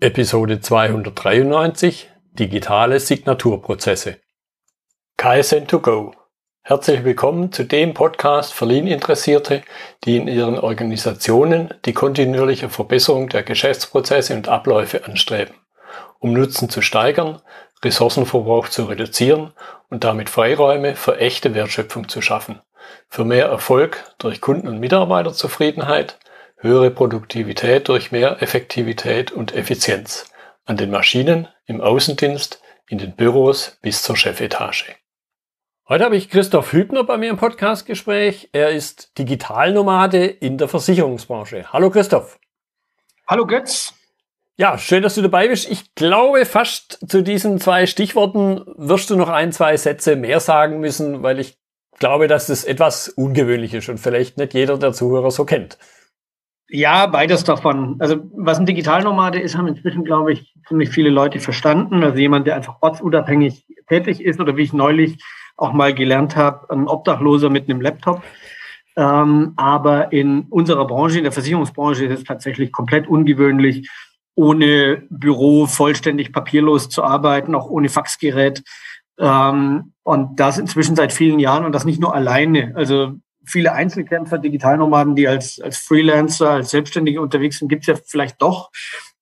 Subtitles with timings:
[0.00, 4.20] Episode 293 Digitale Signaturprozesse.
[5.18, 6.12] KSN2Go.
[6.60, 9.62] Herzlich willkommen zu dem Podcast für Lean-Interessierte,
[10.04, 15.54] die in ihren Organisationen die kontinuierliche Verbesserung der Geschäftsprozesse und Abläufe anstreben,
[16.18, 17.40] um Nutzen zu steigern,
[17.82, 19.54] Ressourcenverbrauch zu reduzieren
[19.88, 22.60] und damit Freiräume für echte Wertschöpfung zu schaffen,
[23.08, 26.18] für mehr Erfolg durch Kunden- und Mitarbeiterzufriedenheit,
[26.58, 30.30] höhere Produktivität durch mehr Effektivität und Effizienz
[30.64, 34.94] an den Maschinen, im Außendienst, in den Büros bis zur Chefetage.
[35.88, 38.48] Heute habe ich Christoph Hübner bei mir im Podcastgespräch.
[38.52, 41.72] Er ist Digitalnomade in der Versicherungsbranche.
[41.72, 42.38] Hallo Christoph.
[43.28, 43.92] Hallo Götz.
[44.56, 45.70] Ja, schön, dass du dabei bist.
[45.70, 50.80] Ich glaube, fast zu diesen zwei Stichworten wirst du noch ein, zwei Sätze mehr sagen
[50.80, 51.58] müssen, weil ich
[51.98, 55.76] glaube, dass das etwas ungewöhnlich ist und vielleicht nicht jeder der Zuhörer so kennt.
[56.68, 57.96] Ja, beides davon.
[58.00, 62.02] Also was ein Digitalnomade ist, haben inzwischen, glaube ich, ziemlich viele Leute verstanden.
[62.02, 65.22] Also jemand, der einfach ortsunabhängig tätig ist oder wie ich neulich
[65.56, 68.22] auch mal gelernt habe, ein Obdachloser mit einem Laptop.
[68.96, 73.88] Ähm, aber in unserer Branche, in der Versicherungsbranche, ist es tatsächlich komplett ungewöhnlich,
[74.34, 78.62] ohne Büro vollständig papierlos zu arbeiten, auch ohne Faxgerät.
[79.18, 82.72] Ähm, und das inzwischen seit vielen Jahren und das nicht nur alleine.
[82.74, 83.14] Also
[83.46, 88.70] viele Einzelkämpfer, Digitalnomaden, die als, als Freelancer, als Selbstständige unterwegs sind, gibt's ja vielleicht doch.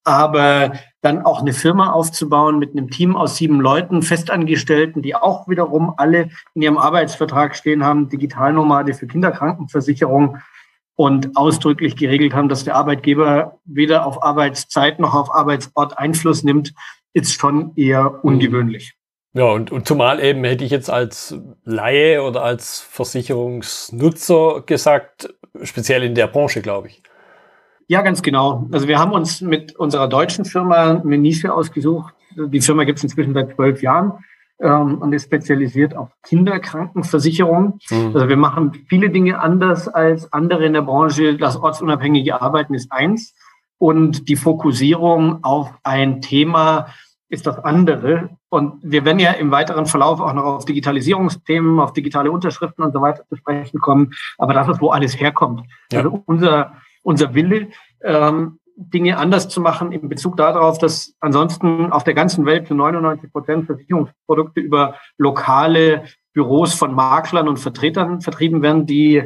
[0.06, 5.48] Aber dann auch eine Firma aufzubauen mit einem Team aus sieben Leuten, Festangestellten, die auch
[5.48, 10.38] wiederum alle in ihrem Arbeitsvertrag stehen haben, Digitalnomade für Kinderkrankenversicherung
[10.96, 16.74] und ausdrücklich geregelt haben, dass der Arbeitgeber weder auf Arbeitszeit noch auf Arbeitsort Einfluss nimmt,
[17.14, 18.94] ist schon eher ungewöhnlich.
[19.34, 26.04] Ja, und, und zumal eben hätte ich jetzt als Laie oder als Versicherungsnutzer gesagt, speziell
[26.04, 27.02] in der Branche, glaube ich.
[27.88, 28.68] Ja, ganz genau.
[28.70, 32.14] Also wir haben uns mit unserer deutschen Firma eine Nische ausgesucht.
[32.36, 34.24] Die Firma gibt es inzwischen seit zwölf Jahren
[34.60, 37.80] ähm, und ist spezialisiert auf Kinderkrankenversicherung.
[37.90, 38.12] Mhm.
[38.14, 41.36] Also wir machen viele Dinge anders als andere in der Branche.
[41.36, 43.34] Das ortsunabhängige Arbeiten ist eins
[43.78, 46.86] und die Fokussierung auf ein Thema
[47.28, 48.30] ist das andere.
[48.54, 52.92] Und wir werden ja im weiteren Verlauf auch noch auf Digitalisierungsthemen, auf digitale Unterschriften und
[52.92, 54.12] so weiter zu sprechen kommen.
[54.38, 55.62] Aber das ist, wo alles herkommt.
[55.90, 55.98] Ja.
[55.98, 57.70] Also unser, unser Wille,
[58.04, 62.76] ähm, Dinge anders zu machen in Bezug darauf, dass ansonsten auf der ganzen Welt zu
[62.76, 69.24] 99 Prozent Versicherungsprodukte über lokale Büros von Maklern und Vertretern vertrieben werden, die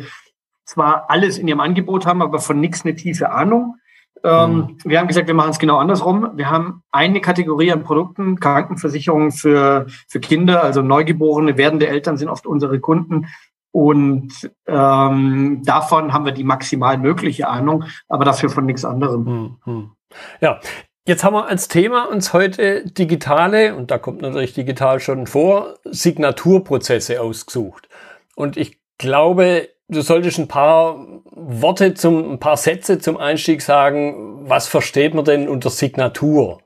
[0.64, 3.76] zwar alles in ihrem Angebot haben, aber von nichts eine tiefe Ahnung.
[4.24, 4.76] Ähm, mhm.
[4.84, 6.30] Wir haben gesagt, wir machen es genau andersrum.
[6.34, 12.28] Wir haben eine Kategorie an Produkten, Krankenversicherungen für, für Kinder, also Neugeborene, werdende Eltern sind
[12.28, 13.26] oft unsere Kunden.
[13.70, 19.58] Und ähm, davon haben wir die maximal mögliche Ahnung, aber dafür von nichts anderem.
[19.64, 19.90] Mhm.
[20.40, 20.60] Ja,
[21.08, 25.78] Jetzt haben wir als Thema uns heute digitale, und da kommt natürlich digital schon vor,
[25.84, 27.88] Signaturprozesse ausgesucht.
[28.36, 30.96] Und ich glaube, du solltest ein paar
[31.30, 34.48] Worte zum, ein paar Sätze zum Einstieg sagen.
[34.48, 36.60] Was versteht man denn unter Signatur?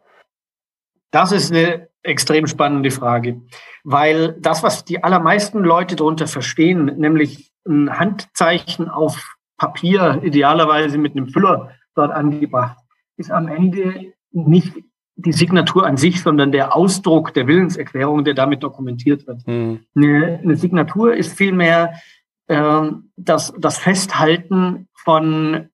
[1.10, 3.42] Das ist eine extrem spannende Frage,
[3.84, 11.12] weil das, was die allermeisten Leute darunter verstehen, nämlich ein Handzeichen auf Papier, idealerweise mit
[11.12, 12.78] einem Füller dort angebracht,
[13.16, 14.72] ist am Ende nicht
[15.14, 19.46] die Signatur an sich, sondern der Ausdruck der Willenserklärung, der damit dokumentiert wird.
[19.46, 19.84] Hm.
[19.94, 21.92] Eine, eine Signatur ist vielmehr
[22.48, 25.68] ähm, das, das Festhalten von,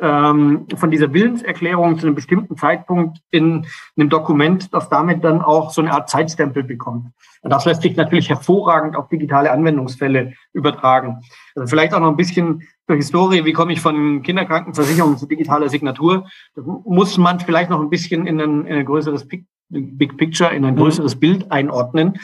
[0.00, 5.70] ähm, von dieser Willenserklärung zu einem bestimmten Zeitpunkt in einem Dokument, das damit dann auch
[5.70, 7.08] so eine Art Zeitstempel bekommt.
[7.42, 11.20] Und das lässt sich natürlich hervorragend auf digitale Anwendungsfälle übertragen.
[11.54, 15.68] Also vielleicht auch noch ein bisschen zur Historie, wie komme ich von Kinderkrankenversicherung zu digitaler
[15.68, 16.26] Signatur?
[16.54, 20.64] Das muss man vielleicht noch ein bisschen in ein, in ein größeres Big Picture, in
[20.64, 22.18] ein größeres Bild einordnen.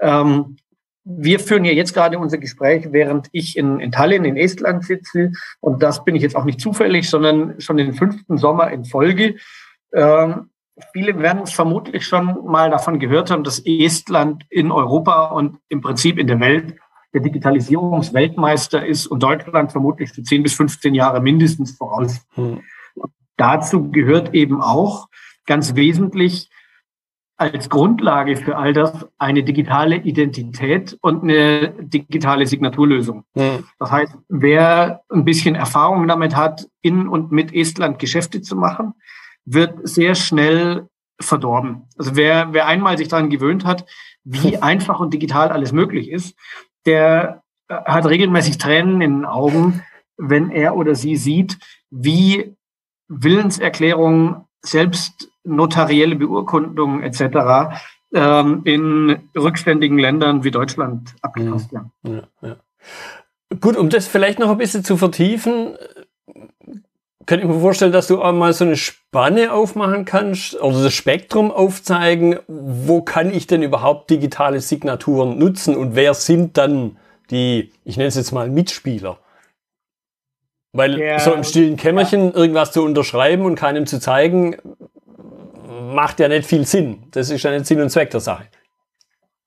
[0.00, 0.56] Ähm,
[1.04, 5.32] wir führen ja jetzt gerade unser Gespräch, während ich in, in Tallinn in Estland sitze.
[5.60, 9.36] Und das bin ich jetzt auch nicht zufällig, sondern schon den fünften Sommer in Folge.
[9.94, 10.50] Ähm,
[10.92, 15.82] viele werden es vermutlich schon mal davon gehört haben, dass Estland in Europa und im
[15.82, 16.74] Prinzip in der Welt
[17.12, 22.26] der Digitalisierungsweltmeister ist und Deutschland vermutlich für 10 bis 15 Jahre mindestens voraus.
[22.34, 22.62] Hm.
[23.36, 25.08] Dazu gehört eben auch
[25.46, 26.50] ganz wesentlich
[27.36, 33.24] als Grundlage für all das eine digitale Identität und eine digitale Signaturlösung.
[33.34, 33.64] Mhm.
[33.78, 38.94] Das heißt, wer ein bisschen Erfahrung damit hat, in und mit Estland Geschäfte zu machen,
[39.44, 40.88] wird sehr schnell
[41.20, 41.88] verdorben.
[41.98, 43.84] Also wer, wer einmal sich daran gewöhnt hat,
[44.22, 46.36] wie einfach und digital alles möglich ist,
[46.86, 49.82] der hat regelmäßig Tränen in den Augen,
[50.16, 51.58] wenn er oder sie sieht,
[51.90, 52.54] wie
[53.08, 57.76] Willenserklärungen selbst notarielle Beurkundung etc.
[58.12, 61.92] Ähm, in rückständigen Ländern wie Deutschland abgefasst werden.
[62.02, 62.56] Ja, ja.
[63.60, 65.76] Gut, um das vielleicht noch ein bisschen zu vertiefen,
[67.26, 70.94] könnte ich mir vorstellen, dass du auch mal so eine Spanne aufmachen kannst oder das
[70.94, 72.38] Spektrum aufzeigen.
[72.48, 76.96] Wo kann ich denn überhaupt digitale Signaturen nutzen und wer sind dann
[77.30, 79.18] die, ich nenne es jetzt mal Mitspieler?
[80.72, 81.18] Weil yeah.
[81.20, 82.34] so im stillen Kämmerchen ja.
[82.34, 84.56] irgendwas zu unterschreiben und keinem zu zeigen,
[85.92, 87.04] macht ja nicht viel Sinn.
[87.10, 88.44] Das ist ja nicht Sinn und Zweck der Sache.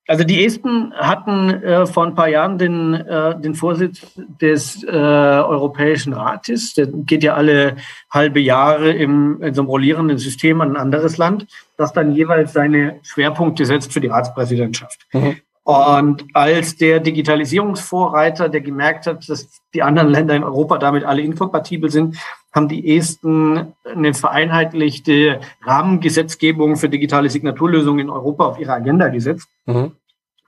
[0.08, 4.02] Also die Esten hatten äh, vor ein paar Jahren den, äh, den Vorsitz
[4.42, 6.74] des äh, Europäischen Rates.
[6.76, 7.76] Der geht ja alle
[8.10, 12.54] halbe Jahre im, in so einem rollierenden System an ein anderes Land, das dann jeweils
[12.54, 15.08] seine Schwerpunkte setzt für die Ratspräsidentschaft.
[15.12, 15.38] Mhm.
[15.64, 21.22] Und als der Digitalisierungsvorreiter, der gemerkt hat, dass die anderen Länder in Europa damit alle
[21.22, 22.16] inkompatibel sind,
[22.58, 29.48] haben die Esten eine vereinheitlichte Rahmengesetzgebung für digitale Signaturlösungen in Europa auf ihre Agenda gesetzt.
[29.66, 29.92] Mhm.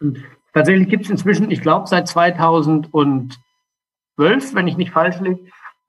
[0.01, 0.23] Und
[0.53, 3.35] tatsächlich gibt es inzwischen, ich glaube, seit 2012,
[4.53, 5.39] wenn ich nicht falsch liege,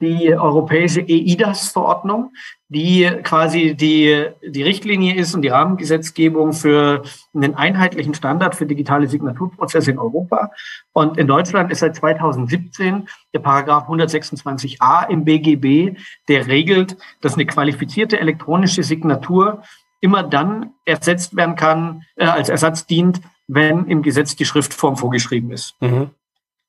[0.00, 2.32] die europäische EIDAS-Verordnung,
[2.68, 7.02] die quasi die, die Richtlinie ist und die Rahmengesetzgebung für
[7.34, 10.50] einen einheitlichen Standard für digitale Signaturprozesse in Europa.
[10.92, 15.98] Und in Deutschland ist seit 2017 der Paragraph 126a im BGB,
[16.28, 19.62] der regelt, dass eine qualifizierte elektronische Signatur
[20.00, 25.50] immer dann ersetzt werden kann, äh, als Ersatz dient, wenn im Gesetz die Schriftform vorgeschrieben
[25.50, 25.74] ist.
[25.80, 26.10] Mhm.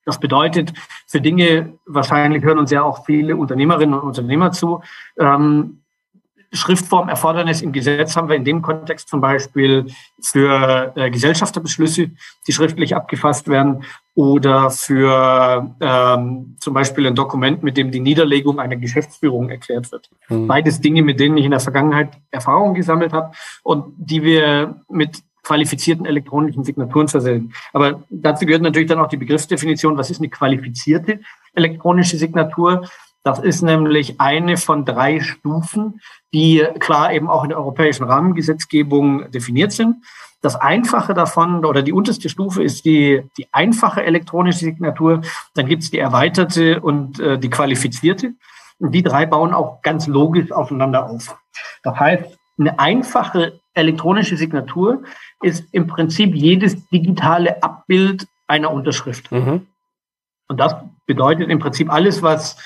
[0.06, 0.74] Das bedeutet
[1.08, 4.82] für Dinge, wahrscheinlich hören uns ja auch viele Unternehmerinnen und Unternehmer zu,
[5.20, 5.82] ähm,
[6.54, 9.86] Schriftformerfordernis im Gesetz haben wir in dem Kontext zum Beispiel
[10.22, 12.12] für äh, Gesellschafterbeschlüsse,
[12.46, 18.60] die schriftlich abgefasst werden, oder für ähm, zum Beispiel ein Dokument, mit dem die Niederlegung
[18.60, 20.10] einer Geschäftsführung erklärt wird.
[20.28, 20.48] Mhm.
[20.48, 23.32] Beides Dinge, mit denen ich in der Vergangenheit Erfahrungen gesammelt habe
[23.64, 27.54] und die wir mit qualifizierten elektronischen Signaturen versehen.
[27.74, 31.20] Aber dazu gehört natürlich dann auch die Begriffsdefinition, was ist eine qualifizierte
[31.54, 32.88] elektronische Signatur?
[33.24, 36.02] Das ist nämlich eine von drei Stufen,
[36.34, 39.98] die klar eben auch in der europäischen Rahmengesetzgebung definiert sind.
[40.42, 45.22] Das Einfache davon oder die unterste Stufe ist die, die einfache elektronische Signatur.
[45.54, 48.34] Dann gibt es die erweiterte und äh, die qualifizierte.
[48.80, 51.38] Und die drei bauen auch ganz logisch aufeinander auf.
[51.84, 55.04] Das heißt, eine einfache elektronische Signatur
[55.42, 59.32] ist im Prinzip jedes digitale Abbild einer Unterschrift.
[59.32, 59.68] Mhm.
[60.48, 60.76] Und das
[61.06, 62.58] bedeutet im Prinzip alles, was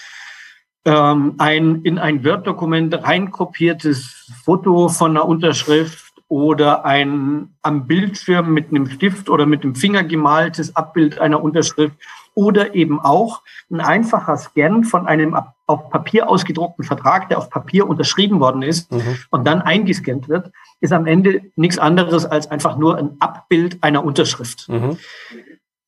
[0.86, 8.70] ähm, ein in ein Word-Dokument reinkopiertes Foto von einer Unterschrift oder ein am Bildschirm mit
[8.70, 11.96] einem Stift oder mit dem Finger gemaltes Abbild einer Unterschrift
[12.36, 13.42] oder eben auch
[13.72, 15.36] ein einfacher Scan von einem
[15.68, 19.18] auf Papier ausgedruckten Vertrag, der auf Papier unterschrieben worden ist mhm.
[19.32, 24.06] und dann eingescannt wird, ist am Ende nichts anderes als einfach nur ein Abbild einer
[24.06, 24.70] Unterschrift.
[24.70, 24.98] Mhm.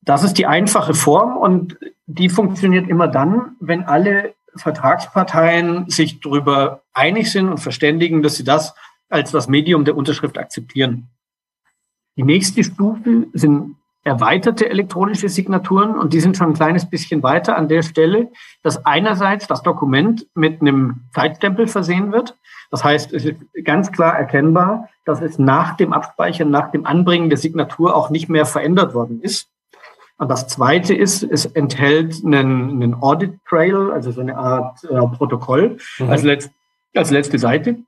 [0.01, 1.77] Das ist die einfache Form und
[2.07, 8.43] die funktioniert immer dann, wenn alle Vertragsparteien sich darüber einig sind und verständigen, dass sie
[8.43, 8.73] das
[9.09, 11.09] als das Medium der Unterschrift akzeptieren.
[12.15, 13.75] Die nächste Stufe sind
[14.07, 18.30] erweiterte elektronische Signaturen und die sind schon ein kleines bisschen weiter an der Stelle,
[18.63, 22.38] dass einerseits das Dokument mit einem Zeitstempel versehen wird.
[22.71, 27.27] Das heißt, es ist ganz klar erkennbar, dass es nach dem Abspeichern, nach dem Anbringen
[27.27, 29.50] der Signatur auch nicht mehr verändert worden ist.
[30.17, 35.00] Und das Zweite ist, es enthält einen, einen Audit Trail, also so eine Art äh,
[35.17, 36.10] Protokoll mhm.
[36.10, 36.50] als, letzt,
[36.96, 37.79] als letzte Seite,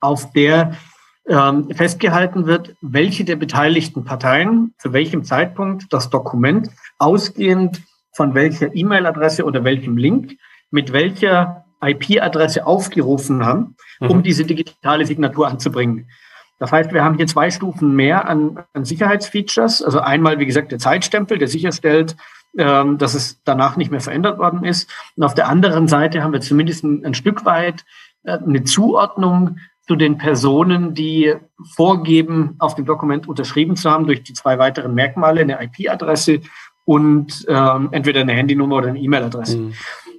[0.00, 0.76] auf der
[1.24, 7.80] festgehalten wird, welche der beteiligten Parteien zu welchem Zeitpunkt das Dokument ausgehend
[8.12, 10.36] von welcher E-Mail-Adresse oder welchem Link
[10.70, 14.22] mit welcher IP-Adresse aufgerufen haben, um mhm.
[14.22, 16.08] diese digitale Signatur anzubringen.
[16.58, 19.82] Das heißt, wir haben hier zwei Stufen mehr an, an Sicherheitsfeatures.
[19.82, 22.16] Also einmal, wie gesagt, der Zeitstempel, der sicherstellt,
[22.56, 24.88] ähm, dass es danach nicht mehr verändert worden ist.
[25.16, 27.84] Und auf der anderen Seite haben wir zumindest ein, ein Stück weit
[28.22, 31.34] äh, eine Zuordnung zu den Personen, die
[31.74, 36.40] vorgeben, auf dem Dokument unterschrieben zu haben durch die zwei weiteren Merkmale, eine IP-Adresse
[36.84, 39.58] und ähm, entweder eine Handynummer oder eine E-Mail-Adresse.
[39.58, 39.72] Mhm.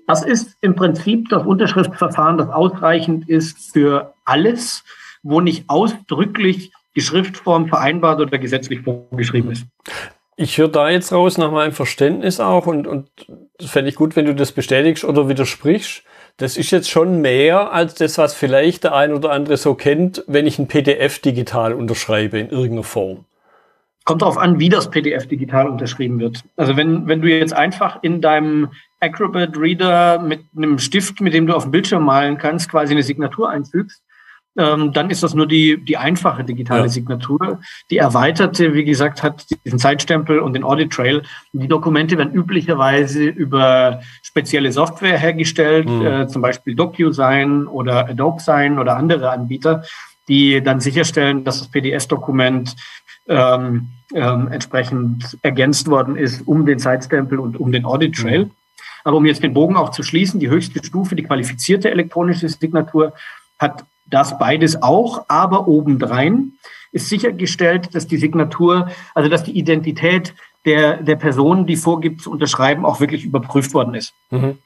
[0.08, 4.84] Das ist im Prinzip das Unterschriftsverfahren, das ausreichend ist für alles
[5.24, 9.65] wo nicht ausdrücklich die Schriftform vereinbart oder gesetzlich vorgeschrieben ist.
[10.36, 13.10] Ich höre da jetzt raus nach meinem Verständnis auch und, und
[13.58, 16.03] das fände ich gut, wenn du das bestätigst oder widersprichst.
[16.38, 20.24] Das ist jetzt schon mehr als das, was vielleicht der ein oder andere so kennt,
[20.28, 23.25] wenn ich ein PDF digital unterschreibe in irgendeiner Form.
[24.06, 26.44] Kommt darauf an, wie das PDF digital unterschrieben wird.
[26.58, 31.48] Also wenn, wenn du jetzt einfach in deinem Acrobat Reader mit einem Stift, mit dem
[31.48, 34.02] du auf dem Bildschirm malen kannst, quasi eine Signatur einfügst,
[34.55, 36.89] ähm, dann ist das nur die, die einfache digitale ja.
[36.89, 37.60] Signatur.
[37.89, 41.24] Die erweiterte, wie gesagt, hat diesen Zeitstempel und den Audit Trail.
[41.53, 46.05] Die Dokumente werden üblicherweise über spezielle Software hergestellt, mhm.
[46.05, 49.83] äh, zum Beispiel DocuSign oder Adobe Sign oder andere Anbieter,
[50.27, 52.75] die dann sicherstellen, dass das PDF-Dokument
[53.27, 58.45] ähm, ähm, entsprechend ergänzt worden ist um den Zeitstempel und um den Audit Trail.
[58.45, 58.51] Mhm.
[59.03, 63.13] Aber um jetzt den Bogen auch zu schließen, die höchste Stufe, die qualifizierte elektronische Signatur,
[63.60, 66.53] hat das beides auch, aber obendrein
[66.91, 70.33] ist sichergestellt, dass die Signatur, also dass die Identität
[70.65, 74.13] der, der Person, die vorgibt zu unterschreiben, auch wirklich überprüft worden ist.
[74.29, 74.57] Mhm.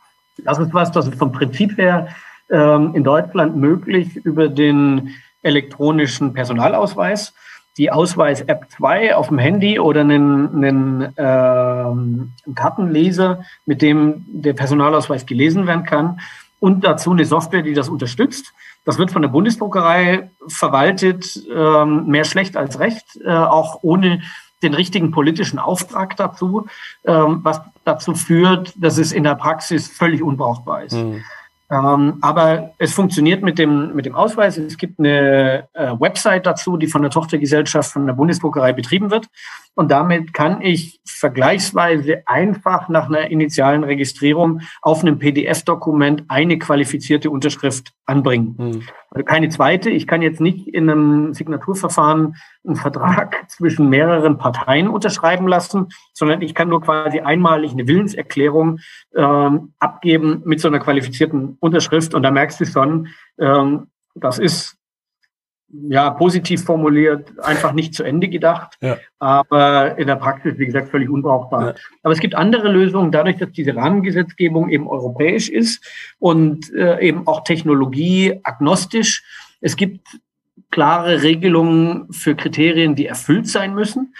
[0.44, 2.10] Das ist was, das ist vom Prinzip her
[2.50, 7.34] ähm, in Deutschland möglich über den elektronischen Personalausweis
[7.78, 14.54] die Ausweis-App 2 auf dem Handy oder einen, einen, ähm, einen Kartenleser, mit dem der
[14.54, 16.20] Personalausweis gelesen werden kann
[16.60, 18.54] und dazu eine Software, die das unterstützt.
[18.88, 24.22] Das wird von der Bundesdruckerei verwaltet, ähm, mehr schlecht als recht, äh, auch ohne
[24.64, 26.68] den richtigen politischen Auftrag dazu,
[27.04, 30.94] ähm, was dazu führt, dass es in der Praxis völlig unbrauchbar ist.
[30.94, 31.26] Mhm.
[31.70, 34.58] Ähm, aber es funktioniert mit dem, mit dem Ausweis.
[34.58, 39.28] Es gibt eine äh, Website dazu, die von der Tochtergesellschaft von der Bundesdruckerei betrieben wird.
[39.76, 47.30] Und damit kann ich vergleichsweise einfach nach einer initialen Registrierung auf einem PDF-Dokument eine qualifizierte
[47.30, 48.56] Unterschrift anbringen.
[48.58, 48.84] Hm.
[49.12, 49.90] Also keine zweite.
[49.90, 56.42] Ich kann jetzt nicht in einem Signaturverfahren einen Vertrag zwischen mehreren Parteien unterschreiben lassen, sondern
[56.42, 58.80] ich kann nur quasi einmalig eine Willenserklärung
[59.16, 62.14] ähm, abgeben mit so einer qualifizierten Unterschrift.
[62.14, 63.08] Und da merkst du schon,
[63.40, 64.78] ähm, das ist
[65.70, 68.98] ja, positiv formuliert, einfach nicht zu Ende gedacht, ja.
[69.20, 71.68] aber in der Praxis, wie gesagt, völlig unbrauchbar.
[71.68, 71.76] Ja.
[72.04, 75.86] Aber es gibt andere Lösungen, dadurch, dass diese Rahmengesetzgebung eben europäisch ist
[76.20, 79.24] und äh, eben auch technologieagnostisch.
[79.60, 80.08] Es gibt
[80.72, 84.14] klare Regelungen für Kriterien, die erfüllt sein müssen.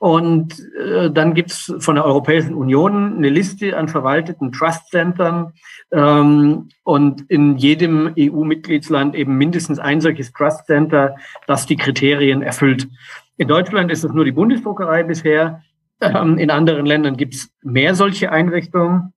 [0.00, 5.52] Und äh, dann gibt's von der Europäischen Union eine Liste an verwalteten Trust-Centern
[5.92, 11.16] ähm, und in jedem EU-Mitgliedsland eben mindestens ein solches Trust-Center,
[11.46, 12.88] das die Kriterien erfüllt.
[13.36, 15.62] In Deutschland ist es nur die Bundesdruckerei bisher.
[16.00, 19.12] Ähm, in anderen Ländern gibt's mehr solche Einrichtungen.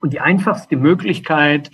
[0.00, 1.70] Und die einfachste Möglichkeit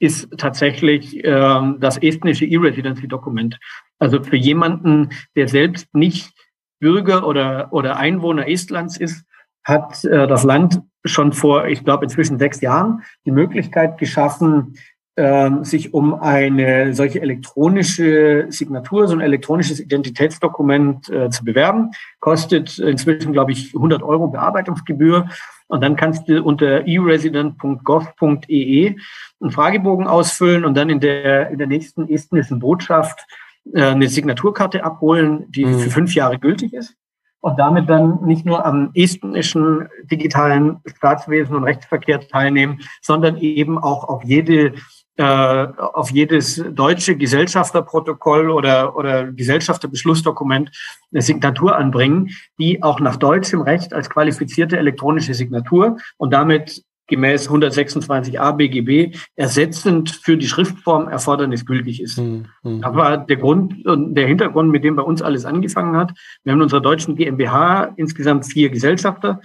[0.00, 3.56] ist tatsächlich ähm, das estnische E-Residency-Dokument.
[4.00, 6.35] Also für jemanden, der selbst nicht
[6.78, 9.24] Bürger oder, oder Einwohner Estlands ist,
[9.64, 14.76] hat äh, das Land schon vor, ich glaube, inzwischen sechs Jahren die Möglichkeit geschaffen,
[15.16, 21.92] äh, sich um eine solche elektronische Signatur, so ein elektronisches Identitätsdokument äh, zu bewerben.
[22.20, 25.28] Kostet inzwischen, glaube ich, 100 Euro Bearbeitungsgebühr.
[25.68, 28.96] Und dann kannst du unter eresident.gov.ee
[29.40, 33.26] einen Fragebogen ausfüllen und dann in der, in der nächsten estnischen Botschaft
[33.74, 35.78] eine Signaturkarte abholen, die mhm.
[35.78, 36.94] für fünf Jahre gültig ist
[37.40, 44.04] und damit dann nicht nur am estnischen digitalen Staatswesen und Rechtsverkehr teilnehmen, sondern eben auch
[44.04, 44.74] auf jede
[45.18, 50.70] äh, auf jedes deutsche Gesellschafterprotokoll oder, oder Gesellschafterbeschlussdokument
[51.10, 57.48] eine Signatur anbringen, die auch nach deutschem Recht als qualifizierte elektronische Signatur und damit gemäß
[57.48, 62.18] 126a BGB ersetzend für die Schriftform Erfordernis gültig ist.
[62.18, 62.46] Mhm.
[62.62, 66.12] Das war der Grund und der Hintergrund, mit dem bei uns alles angefangen hat.
[66.42, 69.40] Wir haben in unserer deutschen GmbH insgesamt vier Gesellschafter,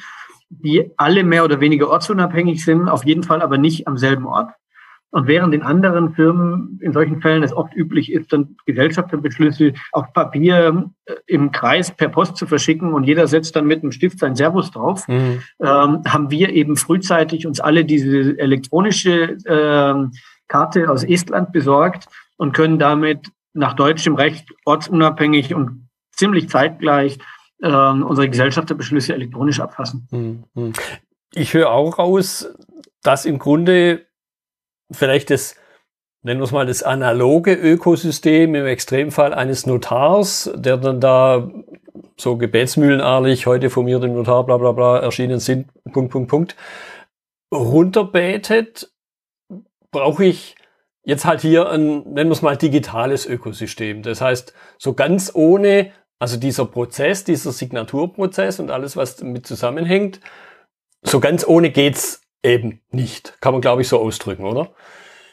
[0.50, 4.52] die alle mehr oder weniger ortsunabhängig sind, auf jeden Fall aber nicht am selben Ort.
[5.12, 10.14] Und während in anderen Firmen in solchen Fällen es oft üblich ist, dann Gesellschafterbeschlüsse auf
[10.14, 14.20] Papier äh, im Kreis per Post zu verschicken und jeder setzt dann mit einem Stift
[14.20, 15.42] sein Servus drauf, mhm.
[15.62, 20.12] ähm, haben wir eben frühzeitig uns alle diese elektronische ähm,
[20.48, 27.20] Karte aus Estland besorgt und können damit nach deutschem Recht ortsunabhängig und ziemlich zeitgleich
[27.62, 30.08] ähm, unsere Gesellschafterbeschlüsse elektronisch abfassen.
[30.12, 30.74] Mhm.
[31.34, 32.54] Ich höre auch raus,
[33.04, 34.06] dass im Grunde
[34.92, 35.56] vielleicht das,
[36.24, 41.50] nennen wir es mal, das analoge Ökosystem im Extremfall eines Notars, der dann da
[42.18, 46.56] so gebetsmühlenartig heute von mir dem Notar bla bla bla erschienen sind, Punkt, Punkt, Punkt,
[47.54, 48.92] runterbetet,
[49.92, 50.56] brauche ich
[51.04, 54.04] jetzt halt hier ein, nennen wir es mal, digitales Ökosystem.
[54.04, 60.20] Das heißt, so ganz ohne, also dieser Prozess, dieser Signaturprozess und alles, was damit zusammenhängt,
[61.04, 63.38] so ganz ohne geht's eben nicht.
[63.42, 64.70] Kann man, glaube ich, so ausdrücken, oder?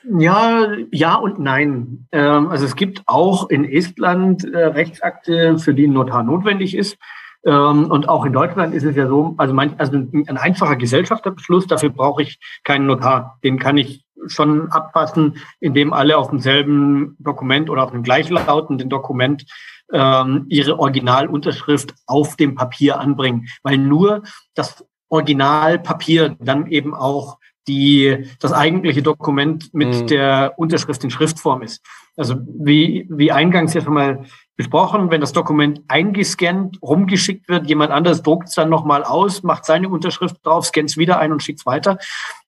[0.05, 2.07] Ja, ja und nein.
[2.12, 6.97] Ähm, also es gibt auch in Estland äh, Rechtsakte, für die ein Notar notwendig ist.
[7.45, 11.67] Ähm, und auch in Deutschland ist es ja so, also, mein, also ein einfacher Gesellschafterbeschluss,
[11.67, 13.38] dafür brauche ich keinen Notar.
[13.45, 19.45] Den kann ich schon abpassen, indem alle auf demselben Dokument oder auf einem gleichlautenden Dokument
[19.93, 24.23] ähm, ihre Originalunterschrift auf dem Papier anbringen, weil nur
[24.55, 27.38] das Originalpapier dann eben auch
[27.69, 30.07] die, das eigentliche Dokument mit mhm.
[30.07, 31.85] der Unterschrift in Schriftform ist.
[32.17, 34.25] Also wie, wie eingangs ja schon mal
[34.57, 39.65] besprochen, wenn das Dokument eingescannt, rumgeschickt wird, jemand anderes druckt es dann nochmal aus, macht
[39.65, 41.99] seine Unterschrift drauf, scannt es wieder ein und schickt es weiter.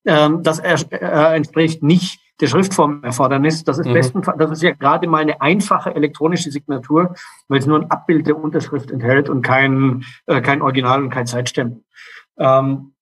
[0.04, 3.64] Ähm, das äh, entspricht nicht der Schriftformerfordernis.
[3.64, 3.92] Das ist mhm.
[3.92, 7.14] bestenfalls, das ist ja gerade mal eine einfache elektronische Signatur,
[7.48, 11.26] weil es nur ein Abbild der Unterschrift enthält und kein, äh, kein Original und kein
[11.26, 11.82] Zeitstempel.
[12.40, 12.94] Ähm,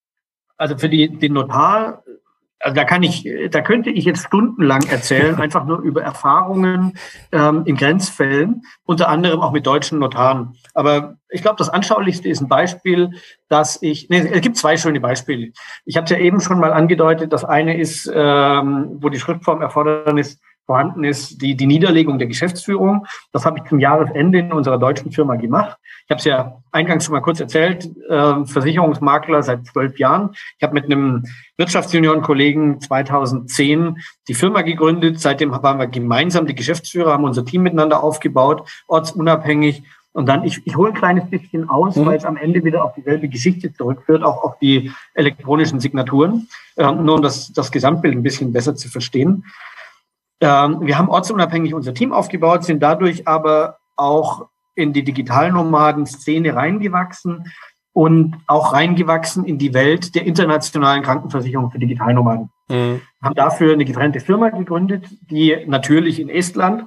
[0.59, 2.03] also für die, den Notar
[2.61, 6.99] also da kann ich, da könnte ich jetzt stundenlang erzählen, einfach nur über Erfahrungen
[7.33, 10.57] ähm, in Grenzfällen, unter anderem auch mit deutschen Notaren.
[10.75, 13.11] Aber ich glaube, das anschaulichste ist ein Beispiel,
[13.49, 15.53] dass ich, nee, es gibt zwei schöne Beispiele.
[15.85, 17.33] Ich habe es ja eben schon mal angedeutet.
[17.33, 23.07] Das eine ist, ähm, wo die Schriftform Erfordernis vorhanden ist, die, die Niederlegung der Geschäftsführung.
[23.33, 25.79] Das habe ich zum Jahresende in unserer deutschen Firma gemacht.
[26.05, 30.31] Ich habe es ja eingangs schon mal kurz erzählt, äh, Versicherungsmakler seit zwölf Jahren.
[30.59, 31.25] Ich habe mit einem
[31.57, 33.97] Wirtschaftsjunioren-Kollegen 2010
[34.29, 35.19] die Firma gegründet.
[35.21, 39.85] Seitdem waren wir gemeinsam die Geschäftsführer, haben unser Team miteinander aufgebaut, ortsunabhängig.
[40.13, 42.05] Und dann, ich, ich hole ein kleines bisschen aus, mhm.
[42.05, 46.47] weil es am Ende wieder auf dieselbe Geschichte zurückführt, auch auf die elektronischen Signaturen,
[46.77, 49.45] äh, nur um das, das Gesamtbild ein bisschen besser zu verstehen.
[50.41, 57.53] Ähm, wir haben ortsunabhängig unser Team aufgebaut, sind dadurch aber auch in die Digitalnomaden-Szene reingewachsen
[57.93, 62.51] und auch reingewachsen in die Welt der internationalen Krankenversicherung für Digitalnomaden.
[62.69, 63.01] Mhm.
[63.21, 66.87] Haben dafür eine getrennte Firma gegründet, die natürlich in Estland,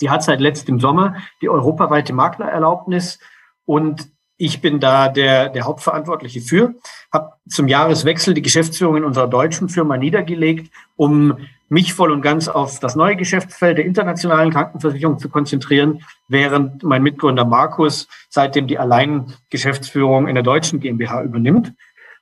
[0.00, 3.18] die hat seit letztem Sommer die europaweite Maklererlaubnis
[3.66, 6.74] und ich bin da der, der Hauptverantwortliche für,
[7.12, 11.36] habe zum Jahreswechsel die Geschäftsführung in unserer deutschen Firma niedergelegt, um
[11.70, 17.02] mich voll und ganz auf das neue Geschäftsfeld der internationalen Krankenversicherung zu konzentrieren, während mein
[17.02, 21.72] Mitgründer Markus seitdem die Alleingeschäftsführung in der deutschen GmbH übernimmt.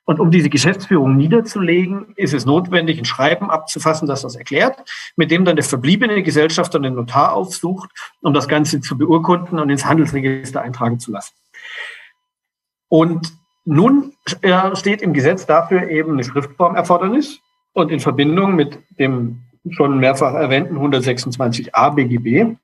[0.05, 4.79] Und um diese Geschäftsführung niederzulegen, ist es notwendig, ein Schreiben abzufassen, das das erklärt,
[5.17, 7.91] mit dem dann der verbliebene Gesellschafter den Notar aufsucht,
[8.23, 11.35] um das Ganze zu beurkunden und ins Handelsregister eintragen zu lassen.
[12.89, 13.33] Und
[13.65, 14.15] nun
[14.75, 17.41] steht im Gesetz dafür eben eine Schriftformerfordernis.
[17.73, 22.57] Und in Verbindung mit dem schon mehrfach erwähnten 126a BGB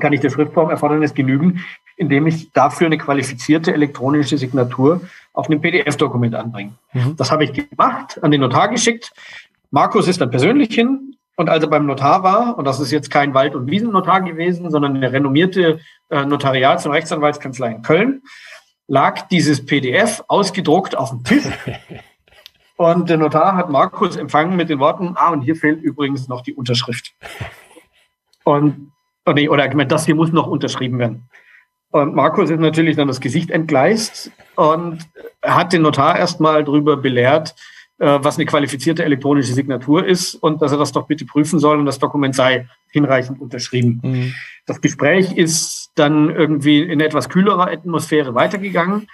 [0.00, 1.64] kann ich der Schriftformerfordernis genügen,
[1.96, 5.00] indem ich dafür eine qualifizierte elektronische Signatur
[5.32, 6.72] auf einem PDF-Dokument anbringe.
[6.92, 7.16] Mhm.
[7.16, 9.12] Das habe ich gemacht, an den Notar geschickt.
[9.70, 13.10] Markus ist dann persönlich hin und als er beim Notar war, und das ist jetzt
[13.10, 18.22] kein Wald- und Wiesennotar gewesen, sondern eine renommierte äh, Notariats- und Rechtsanwaltskanzlei in Köln,
[18.86, 21.44] lag dieses PDF ausgedruckt auf dem Tisch
[22.76, 26.42] Und der Notar hat Markus empfangen mit den Worten, ah, und hier fehlt übrigens noch
[26.42, 27.14] die Unterschrift.
[28.44, 28.92] Und,
[29.24, 31.30] oh nee, oder das hier muss noch unterschrieben werden.
[31.90, 34.98] Und Markus ist natürlich dann das Gesicht entgleist und
[35.42, 37.54] hat den Notar erstmal darüber belehrt,
[37.98, 41.78] äh, was eine qualifizierte elektronische Signatur ist und dass er das doch bitte prüfen soll
[41.78, 44.00] und das Dokument sei hinreichend unterschrieben.
[44.02, 44.34] Mhm.
[44.66, 49.06] Das Gespräch ist dann irgendwie in etwas kühlerer Atmosphäre weitergegangen.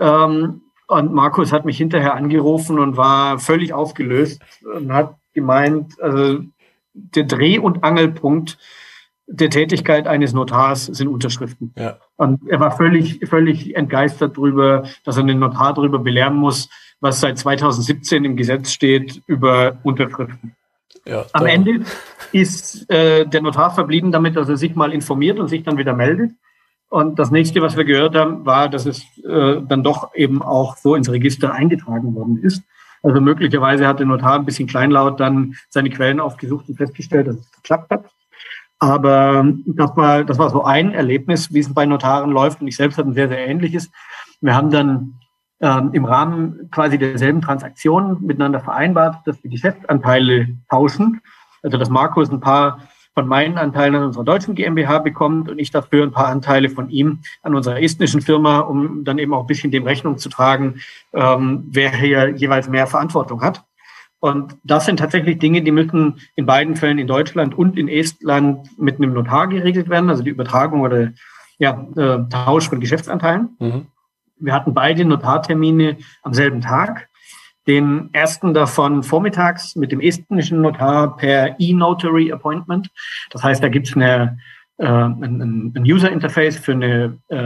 [0.00, 6.40] Ähm, und Markus hat mich hinterher angerufen und war völlig aufgelöst und hat gemeint, also
[6.92, 8.58] der Dreh- und Angelpunkt
[9.26, 11.72] der Tätigkeit eines Notars sind Unterschriften.
[11.78, 11.98] Ja.
[12.16, 16.68] Und er war völlig, völlig entgeistert darüber, dass er den Notar darüber belehren muss,
[17.00, 20.54] was seit 2017 im Gesetz steht über Unterschriften.
[21.06, 21.84] Ja, Am Ende
[22.32, 25.94] ist äh, der Notar verblieben damit, dass er sich mal informiert und sich dann wieder
[25.94, 26.32] meldet.
[26.94, 30.76] Und das nächste, was wir gehört haben, war, dass es äh, dann doch eben auch
[30.76, 32.62] so ins Register eingetragen worden ist.
[33.02, 37.34] Also möglicherweise hat der Notar ein bisschen kleinlaut dann seine Quellen aufgesucht und festgestellt, dass
[37.34, 38.04] es geklappt hat.
[38.78, 42.60] Aber das war, das war so ein Erlebnis, wie es bei Notaren läuft.
[42.60, 43.90] Und ich selbst hatte ein sehr, sehr ähnliches.
[44.40, 45.14] Wir haben dann
[45.58, 51.20] ähm, im Rahmen quasi derselben Transaktion miteinander vereinbart, dass wir Geschäftsanteile tauschen.
[51.60, 52.78] Also dass Markus ein paar
[53.14, 56.90] von meinen Anteilen an unserer deutschen GmbH bekommt und ich dafür ein paar Anteile von
[56.90, 60.80] ihm an unserer estnischen Firma, um dann eben auch ein bisschen dem Rechnung zu tragen,
[61.12, 63.64] ähm, wer hier jeweils mehr Verantwortung hat.
[64.18, 68.68] Und das sind tatsächlich Dinge, die müssen in beiden Fällen in Deutschland und in Estland
[68.78, 71.12] mit einem Notar geregelt werden, also die Übertragung oder
[71.58, 73.56] ja, äh, Tausch von Geschäftsanteilen.
[73.60, 73.86] Mhm.
[74.38, 77.08] Wir hatten beide Notartermine am selben Tag
[77.66, 82.90] den ersten davon vormittags mit dem estnischen Notar per E-Notary Appointment.
[83.30, 84.38] Das heißt, da gibt es eine,
[84.76, 87.36] äh, ein, ein User-Interface für eine, äh,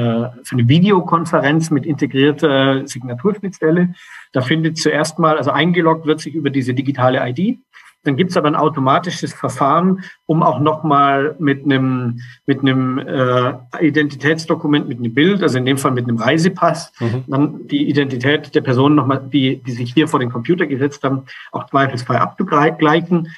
[0.43, 3.95] für eine Videokonferenz mit integrierter Signaturschnittstelle.
[4.33, 7.59] Da findet zuerst mal, also eingeloggt wird sich über diese digitale ID.
[8.09, 13.53] Dann gibt es aber ein automatisches Verfahren, um auch nochmal mit einem mit einem äh,
[13.81, 17.25] Identitätsdokument, mit einem Bild, also in dem Fall mit einem Reisepass, mhm.
[17.27, 21.25] dann die Identität der Personen nochmal, die, die sich hier vor den Computer gesetzt haben,
[21.53, 23.29] auch zweifelsfrei abzugleichen.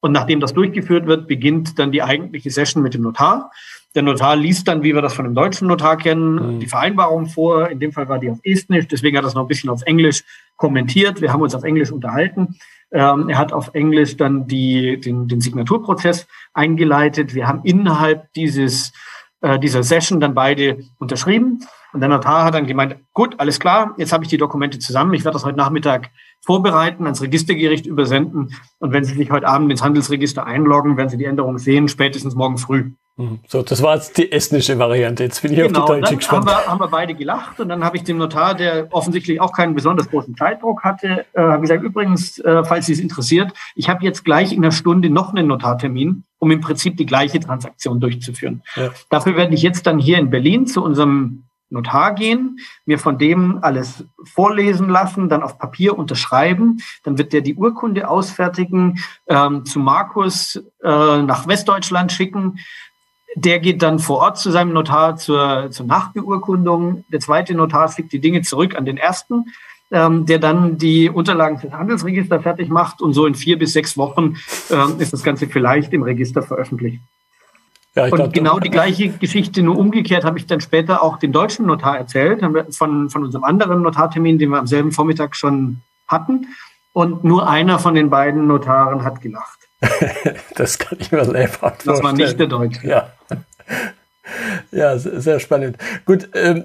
[0.00, 3.52] Und nachdem das durchgeführt wird, beginnt dann die eigentliche Session mit dem Notar.
[3.94, 6.60] Der Notar liest dann, wie wir das von dem deutschen Notar kennen, mhm.
[6.60, 7.68] die Vereinbarung vor.
[7.70, 9.82] In dem Fall war die auf Estnisch, deswegen hat er es noch ein bisschen auf
[9.82, 10.24] Englisch
[10.56, 11.20] kommentiert.
[11.20, 12.56] Wir haben uns auf Englisch unterhalten.
[12.90, 17.34] Ähm, er hat auf Englisch dann die, den, den Signaturprozess eingeleitet.
[17.34, 18.92] Wir haben innerhalb dieses,
[19.40, 21.60] äh, dieser Session dann beide unterschrieben.
[21.92, 25.14] Und der Notar hat dann gemeint, gut, alles klar, jetzt habe ich die Dokumente zusammen.
[25.14, 26.10] Ich werde das heute Nachmittag
[26.44, 28.54] vorbereiten, ans Registergericht übersenden.
[28.78, 32.34] Und wenn Sie sich heute Abend ins Handelsregister einloggen, werden Sie die Änderung sehen, spätestens
[32.34, 32.92] morgen früh.
[33.18, 33.40] Mhm.
[33.48, 35.24] So, das war jetzt die estnische Variante.
[35.24, 36.46] Jetzt bin ich genau, auf die deutsche gespannt.
[36.46, 39.52] Haben wir, haben wir beide gelacht und dann habe ich dem Notar, der offensichtlich auch
[39.52, 44.04] keinen besonders großen Zeitdruck hatte, äh, gesagt, übrigens, äh, falls Sie es interessiert, ich habe
[44.04, 48.62] jetzt gleich in einer Stunde noch einen Notartermin, um im Prinzip die gleiche Transaktion durchzuführen.
[48.76, 48.90] Ja.
[49.10, 53.58] Dafür werde ich jetzt dann hier in Berlin zu unserem Notar gehen, mir von dem
[53.62, 59.78] alles vorlesen lassen, dann auf Papier unterschreiben, dann wird der die Urkunde ausfertigen, ähm, zu
[59.78, 62.58] Markus äh, nach Westdeutschland schicken,
[63.44, 67.04] der geht dann vor Ort zu seinem Notar zur, zur Nachbeurkundung.
[67.08, 69.46] Der zweite Notar schickt die Dinge zurück an den ersten,
[69.90, 73.00] ähm, der dann die Unterlagen fürs Handelsregister fertig macht.
[73.00, 74.36] Und so in vier bis sechs Wochen
[74.70, 77.00] ähm, ist das Ganze vielleicht im Register veröffentlicht.
[77.94, 81.32] Ja, und glaub, genau die gleiche Geschichte, nur umgekehrt, habe ich dann später auch dem
[81.32, 86.46] deutschen Notar erzählt, von, von unserem anderen Notartermin, den wir am selben Vormittag schon hatten.
[86.92, 89.58] Und nur einer von den beiden Notaren hat gelacht.
[90.56, 92.86] das kann ich mir lebhaft Das war nicht der Deutsche.
[92.86, 93.12] Ja.
[94.70, 95.76] Ja, sehr spannend.
[96.04, 96.64] Gut, ähm,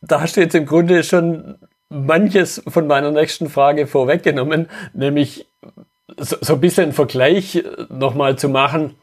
[0.00, 1.56] da hast du jetzt im Grunde schon
[1.88, 5.46] manches von meiner nächsten Frage vorweggenommen, nämlich
[6.16, 8.94] so, so ein bisschen Vergleich nochmal zu machen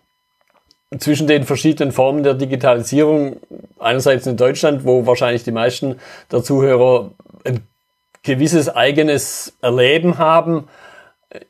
[0.99, 3.37] zwischen den verschiedenen Formen der Digitalisierung.
[3.79, 5.99] Einerseits in Deutschland, wo wahrscheinlich die meisten
[6.31, 7.11] der Zuhörer
[7.43, 7.61] ein
[8.23, 10.67] gewisses eigenes Erleben haben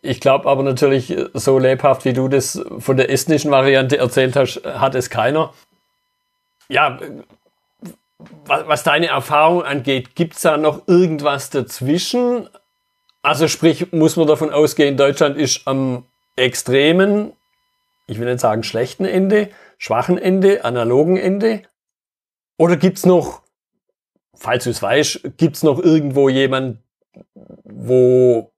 [0.02, 4.62] ich glaube aber natürlich, so lebhaft wie du das von der estnischen Variante erzählt hast,
[4.66, 5.54] hat es keiner.
[6.70, 7.00] Ja,
[8.46, 12.50] was, was deine Erfahrung angeht, gibt es da noch irgendwas dazwischen?
[13.22, 17.34] Also sprich, muss man davon ausgehen, Deutschland ist am extremen,
[18.08, 21.64] ich will nicht sagen schlechten Ende, schwachen Ende, analogen Ende?
[22.58, 23.42] Oder gibt es noch,
[24.36, 26.80] falls du es weißt, gibt es noch irgendwo jemand,
[27.64, 28.52] wo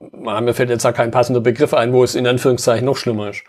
[0.00, 3.44] mir fällt jetzt da kein passender Begriff ein, wo es in Anführungszeichen noch schlimmer ist.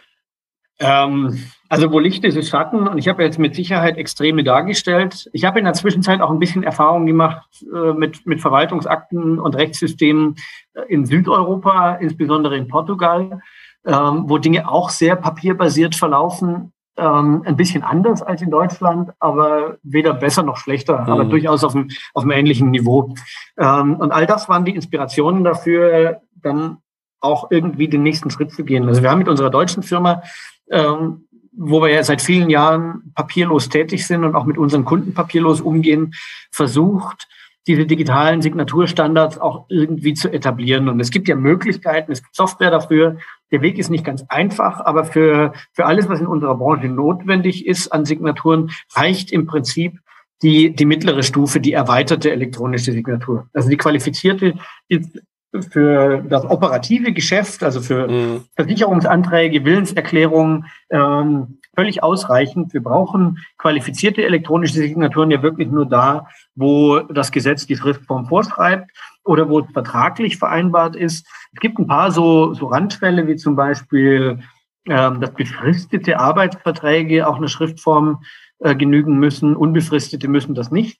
[0.80, 5.30] Ähm, also wo Licht ist, ist Schatten und ich habe jetzt mit Sicherheit Extreme dargestellt.
[5.34, 9.56] Ich habe in der Zwischenzeit auch ein bisschen Erfahrung gemacht äh, mit, mit Verwaltungsakten und
[9.56, 10.36] Rechtssystemen
[10.74, 13.42] äh, in Südeuropa, insbesondere in Portugal,
[13.86, 16.74] ähm, wo Dinge auch sehr papierbasiert verlaufen.
[17.00, 21.10] Ähm, ein bisschen anders als in Deutschland, aber weder besser noch schlechter, mhm.
[21.10, 23.14] aber durchaus auf einem, auf einem ähnlichen Niveau.
[23.60, 26.78] Ähm, und all das waren die Inspirationen dafür, dann
[27.20, 28.88] auch irgendwie den nächsten Schritt zu gehen.
[28.88, 30.24] Also wir haben mit unserer deutschen Firma,
[30.72, 31.28] ähm,
[31.58, 35.60] wo wir ja seit vielen Jahren papierlos tätig sind und auch mit unseren Kunden papierlos
[35.60, 36.14] umgehen,
[36.52, 37.28] versucht,
[37.68, 40.88] diese digitalen Signaturstandards auch irgendwie zu etablieren.
[40.88, 43.18] Und es gibt ja Möglichkeiten, es gibt Software dafür.
[43.52, 47.66] Der Weg ist nicht ganz einfach, aber für, für alles, was in unserer Branche notwendig
[47.66, 50.00] ist an Signaturen, reicht im Prinzip
[50.42, 53.50] die, die mittlere Stufe, die erweiterte elektronische Signatur.
[53.54, 54.54] Also die qualifizierte
[54.88, 55.20] ist
[55.64, 58.44] für das operative Geschäft, also für mhm.
[58.56, 62.74] Versicherungsanträge, Willenserklärungen, ähm, völlig ausreichend.
[62.74, 68.92] Wir brauchen qualifizierte elektronische Signaturen ja wirklich nur da, wo das Gesetz die Fristform vorschreibt
[69.24, 71.28] oder wo es vertraglich vereinbart ist.
[71.54, 74.40] Es gibt ein paar so, so Randfälle, wie zum Beispiel,
[74.88, 78.24] ähm, dass befristete Arbeitsverträge auch eine Schriftform
[78.60, 79.56] äh, genügen müssen.
[79.56, 81.00] Unbefristete müssen das nicht.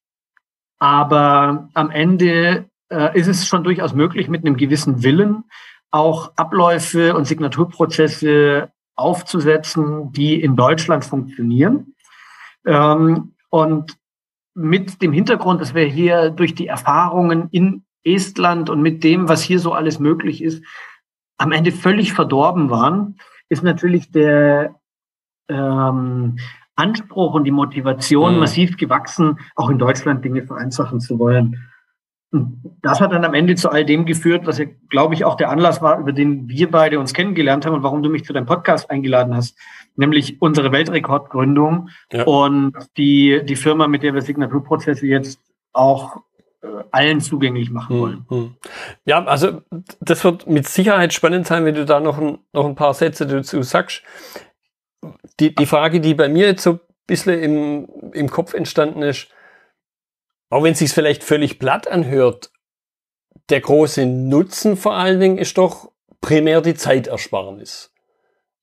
[0.80, 5.44] Aber am Ende äh, ist es schon durchaus möglich, mit einem gewissen Willen
[5.92, 11.96] auch Abläufe und Signaturprozesse aufzusetzen, die in Deutschland funktionieren.
[12.66, 13.98] Ähm, und
[14.54, 19.42] mit dem Hintergrund, dass wir hier durch die Erfahrungen in Estland und mit dem, was
[19.42, 20.64] hier so alles möglich ist,
[21.38, 23.18] am Ende völlig verdorben waren,
[23.50, 24.76] ist natürlich der
[25.48, 26.38] ähm,
[26.76, 28.40] Anspruch und die Motivation mhm.
[28.40, 31.70] massiv gewachsen, auch in Deutschland Dinge vereinfachen zu wollen.
[32.82, 35.50] Das hat dann am Ende zu all dem geführt, was ja, glaube ich, auch der
[35.50, 38.46] Anlass war, über den wir beide uns kennengelernt haben und warum du mich zu deinem
[38.46, 39.58] Podcast eingeladen hast,
[39.96, 42.24] nämlich unsere Weltrekordgründung ja.
[42.24, 45.40] und die, die Firma, mit der wir Signaturprozesse jetzt
[45.72, 46.18] auch
[46.92, 48.26] allen zugänglich machen hm, wollen.
[48.30, 48.56] Hm.
[49.06, 49.62] Ja, also
[50.00, 53.28] das wird mit Sicherheit spannend sein, wenn du da noch ein, noch ein paar Sätze
[53.28, 54.04] dazu sagst.
[55.40, 59.30] Die, die Frage, die bei mir jetzt so ein bisschen im, im Kopf entstanden ist,
[60.50, 62.52] auch wenn es sich vielleicht völlig platt anhört,
[63.50, 67.94] der große Nutzen vor allen Dingen ist doch primär die Zeitersparnis.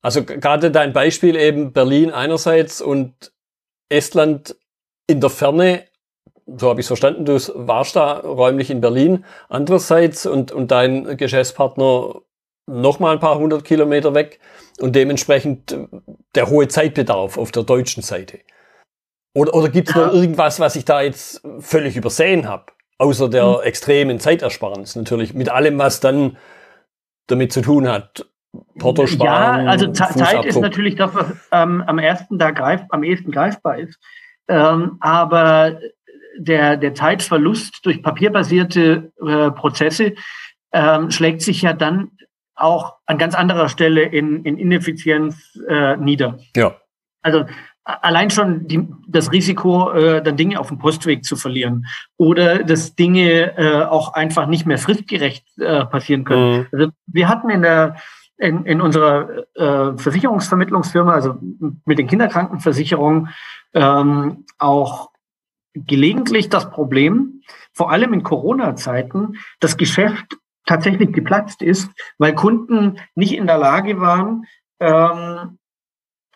[0.01, 3.33] Also gerade dein Beispiel eben Berlin einerseits und
[3.89, 4.55] Estland
[5.07, 5.85] in der Ferne,
[6.45, 11.17] so habe ich es verstanden, du warst da räumlich in Berlin andererseits und, und dein
[11.17, 12.21] Geschäftspartner
[12.67, 14.39] noch mal ein paar hundert Kilometer weg
[14.79, 15.75] und dementsprechend
[16.35, 18.39] der hohe Zeitbedarf auf der deutschen Seite.
[19.35, 22.65] Oder, oder gibt es noch irgendwas, was ich da jetzt völlig übersehen habe?
[22.97, 23.63] Außer der hm.
[23.63, 26.37] extremen Zeitersparnis natürlich, mit allem, was dann
[27.27, 28.25] damit zu tun hat.
[28.79, 33.03] Porto sparen, ja, also Zeit ist natürlich das, was ähm, am ersten da greif, am
[33.03, 33.99] ehesten greifbar ist.
[34.47, 35.79] Ähm, aber
[36.37, 40.13] der, der Zeitverlust durch papierbasierte äh, Prozesse
[40.71, 42.11] ähm, schlägt sich ja dann
[42.55, 46.39] auch an ganz anderer Stelle in, in Ineffizienz äh, nieder.
[46.55, 46.77] Ja.
[47.21, 47.45] Also
[47.85, 51.85] allein schon die, das Risiko, äh, dann Dinge auf dem Postweg zu verlieren
[52.17, 56.59] oder dass Dinge äh, auch einfach nicht mehr fristgerecht äh, passieren können.
[56.59, 56.67] Mhm.
[56.71, 57.95] Also wir hatten in der
[58.37, 61.37] in, in unserer äh, Versicherungsvermittlungsfirma, also
[61.85, 63.29] mit den Kinderkrankenversicherungen,
[63.73, 65.11] ähm, auch
[65.73, 73.33] gelegentlich das Problem, vor allem in Corona-Zeiten, das Geschäft tatsächlich geplatzt ist, weil Kunden nicht
[73.33, 74.45] in der Lage waren,
[74.79, 75.57] ähm,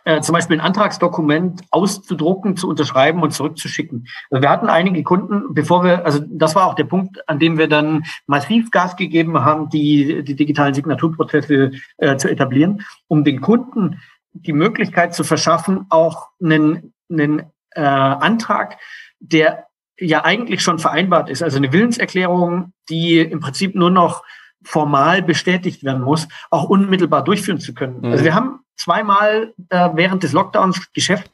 [0.09, 4.07] äh, zum Beispiel ein Antragsdokument auszudrucken, zu unterschreiben und zurückzuschicken.
[4.31, 7.59] Also wir hatten einige Kunden, bevor wir, also das war auch der Punkt, an dem
[7.59, 13.39] wir dann massiv Gas gegeben haben, die, die digitalen Signaturprozesse äh, zu etablieren, um den
[13.39, 14.01] Kunden
[14.33, 17.43] die Möglichkeit zu verschaffen, auch einen, einen
[17.75, 18.77] äh, Antrag,
[19.19, 19.67] der
[19.99, 24.23] ja eigentlich schon vereinbart ist, also eine Willenserklärung, die im Prinzip nur noch
[24.63, 27.99] formal bestätigt werden muss, auch unmittelbar durchführen zu können.
[27.99, 28.11] Mhm.
[28.11, 31.31] Also wir haben zweimal äh, während des Lockdowns Geschäft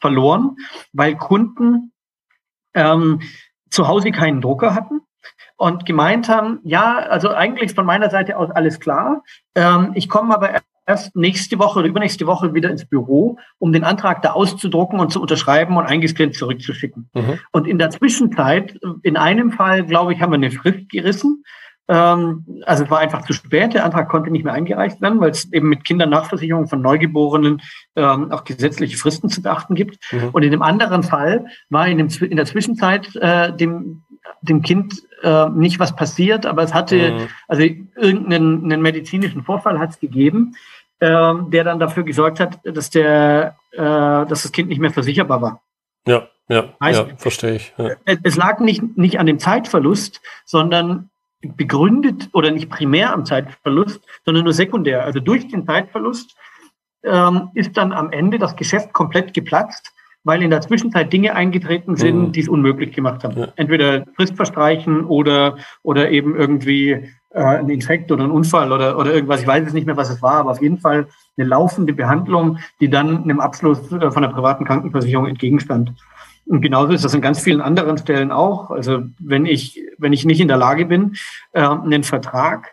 [0.00, 0.56] verloren,
[0.92, 1.92] weil Kunden
[2.74, 3.20] ähm,
[3.70, 5.00] zu Hause keinen Drucker hatten
[5.56, 9.22] und gemeint haben, ja, also eigentlich von meiner Seite aus alles klar.
[9.54, 13.82] Ähm, ich komme aber erst nächste Woche oder übernächste Woche wieder ins Büro, um den
[13.82, 17.10] Antrag da auszudrucken und zu unterschreiben und eingescannt zurückzuschicken.
[17.12, 17.38] Mhm.
[17.50, 21.42] Und in der Zwischenzeit, in einem Fall, glaube ich, haben wir eine Frist gerissen.
[21.88, 23.74] Ähm, also es war einfach zu spät.
[23.74, 27.62] Der Antrag konnte nicht mehr eingereicht werden, weil es eben mit Kindernachversicherung von Neugeborenen
[27.94, 29.98] ähm, auch gesetzliche Fristen zu beachten gibt.
[30.12, 30.30] Mhm.
[30.32, 34.02] Und in dem anderen Fall war in, dem, in der Zwischenzeit äh, dem
[34.42, 37.28] dem Kind äh, nicht was passiert, aber es hatte, mhm.
[37.48, 40.56] also irgendeinen einen medizinischen Vorfall hat es gegeben,
[41.00, 45.42] äh, der dann dafür gesorgt hat, dass der, äh, dass das Kind nicht mehr versicherbar
[45.42, 45.62] war.
[46.06, 47.74] Ja, ja, heißt, ja verstehe ich.
[47.76, 47.90] Ja.
[48.22, 51.10] Es lag nicht, nicht an dem Zeitverlust, sondern
[51.42, 55.04] begründet oder nicht primär am Zeitverlust, sondern nur sekundär.
[55.04, 56.36] Also durch den Zeitverlust
[57.04, 59.92] ähm, ist dann am Ende das Geschäft komplett geplatzt,
[60.24, 62.32] weil in der Zwischenzeit Dinge eingetreten sind, mhm.
[62.32, 63.38] die es unmöglich gemacht haben.
[63.38, 63.48] Ja.
[63.54, 69.14] Entweder Frist verstreichen oder, oder eben irgendwie äh, ein Infekt oder ein Unfall oder, oder
[69.14, 69.42] irgendwas.
[69.42, 72.58] Ich weiß jetzt nicht mehr, was es war, aber auf jeden Fall eine laufende Behandlung,
[72.80, 75.92] die dann einem Abschluss äh, von der privaten Krankenversicherung entgegenstand.
[76.46, 78.70] Und genauso ist das an ganz vielen anderen Stellen auch.
[78.70, 81.16] Also wenn ich, wenn ich nicht in der Lage bin,
[81.52, 82.72] äh, einen Vertrag,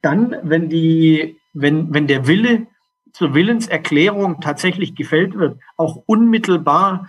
[0.00, 2.66] dann, wenn die, wenn, wenn der Wille
[3.12, 7.08] zur Willenserklärung tatsächlich gefällt wird, auch unmittelbar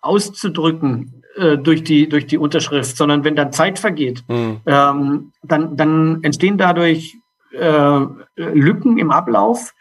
[0.00, 4.60] auszudrücken äh, durch die durch die Unterschrift, sondern wenn dann Zeit vergeht, mhm.
[4.66, 7.16] ähm, dann dann entstehen dadurch
[7.52, 8.00] äh,
[8.36, 9.72] Lücken im Ablauf,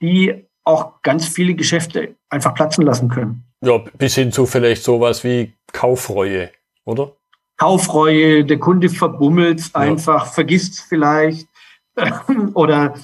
[0.00, 3.44] die auch ganz viele Geschäfte einfach platzen lassen können.
[3.62, 6.50] Ja, bis hin zu vielleicht sowas wie Kaufreue,
[6.84, 7.12] oder?
[7.56, 10.30] Kaufreue, der Kunde verbummelt einfach, ja.
[10.30, 11.46] vergisst vielleicht.
[12.54, 12.94] oder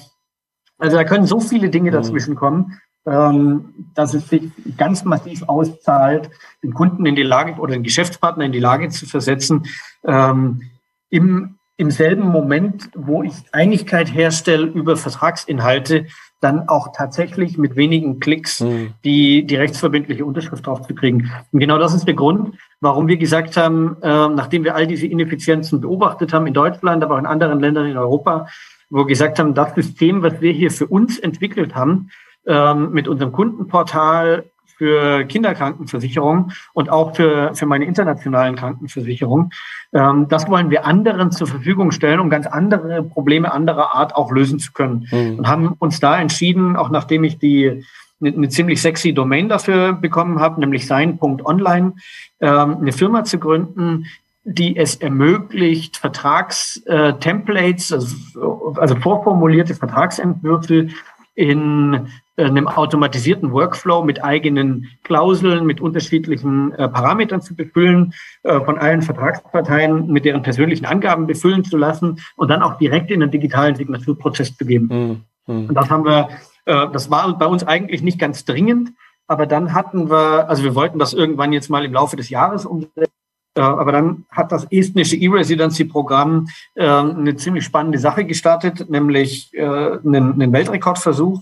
[0.79, 1.95] also da können so viele Dinge mhm.
[1.95, 4.43] dazwischen kommen, ähm, dass es sich
[4.77, 6.29] ganz massiv auszahlt,
[6.63, 9.67] den Kunden in die Lage oder den Geschäftspartner in die Lage zu versetzen,
[10.05, 10.63] ähm,
[11.09, 16.07] im, im selben Moment, wo ich Einigkeit herstelle über Vertragsinhalte,
[16.41, 18.93] dann auch tatsächlich mit wenigen Klicks mhm.
[19.05, 21.31] die, die rechtsverbindliche Unterschrift drauf zu kriegen.
[21.53, 25.07] Und genau das ist der Grund, warum wir gesagt haben, äh, nachdem wir all diese
[25.07, 28.47] Ineffizienzen beobachtet haben in Deutschland, aber auch in anderen Ländern in Europa,
[28.89, 32.09] wo wir gesagt haben, das System, was wir hier für uns entwickelt haben,
[32.45, 34.43] ähm, mit unserem Kundenportal
[34.79, 39.51] für Kinderkrankenversicherung und auch für, für meine internationalen Krankenversicherung.
[39.93, 44.31] Ähm, das wollen wir anderen zur Verfügung stellen, um ganz andere Probleme anderer Art auch
[44.31, 45.05] lösen zu können.
[45.11, 45.39] Mhm.
[45.39, 47.83] Und haben uns da entschieden, auch nachdem ich die
[48.21, 51.93] eine, ziemlich sexy Domain dafür bekommen habe, nämlich sein.online,
[52.39, 54.05] ähm, eine Firma zu gründen,
[54.45, 60.87] die es ermöglicht, Vertragstemplates, also, also vorformulierte Vertragsentwürfe
[61.35, 61.99] in äh,
[62.45, 69.01] einem automatisierten Workflow mit eigenen Klauseln, mit unterschiedlichen äh, Parametern zu befüllen, äh, von allen
[69.01, 73.75] Vertragsparteien mit deren persönlichen Angaben befüllen zu lassen und dann auch direkt in den digitalen
[73.75, 75.25] Signaturprozess zu geben.
[75.47, 75.67] Mhm.
[75.69, 76.29] Und das haben wir,
[76.65, 78.91] äh, das war bei uns eigentlich nicht ganz dringend,
[79.27, 82.65] aber dann hatten wir, also wir wollten das irgendwann jetzt mal im Laufe des Jahres
[82.65, 83.13] umsetzen.
[83.55, 89.63] Äh, aber dann hat das estnische E-Residency-Programm äh, eine ziemlich spannende Sache gestartet, nämlich äh,
[89.63, 91.41] einen Weltrekordversuch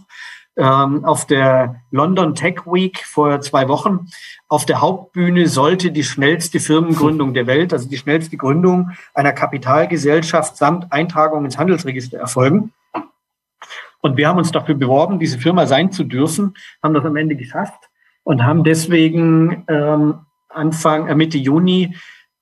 [0.58, 4.08] ähm, auf der London Tech Week vor zwei Wochen.
[4.48, 10.58] Auf der Hauptbühne sollte die schnellste Firmengründung der Welt, also die schnellste Gründung einer Kapitalgesellschaft
[10.58, 12.74] samt Eintragung ins Handelsregister erfolgen.
[14.02, 17.36] Und wir haben uns dafür beworben, diese Firma sein zu dürfen, haben das am Ende
[17.36, 17.90] geschafft
[18.24, 21.96] und haben deswegen ähm, Anfang, äh, Mitte Juni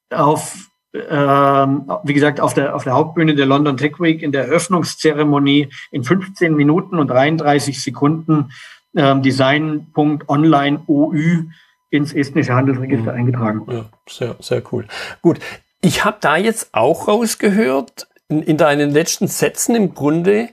[0.10, 5.69] auf, wie gesagt, auf der, auf der Hauptbühne der London Tech Week in der Eröffnungszeremonie
[5.91, 8.51] in 15 Minuten und 33 Sekunden
[8.95, 11.43] ähm, Design.online.OÜ
[11.89, 13.19] ins estnische Handelsregister mhm.
[13.19, 13.65] eingetragen.
[13.69, 14.86] Ja, sehr, sehr cool.
[15.21, 15.39] Gut.
[15.81, 20.49] Ich habe da jetzt auch rausgehört, in, in deinen letzten Sätzen im Grunde,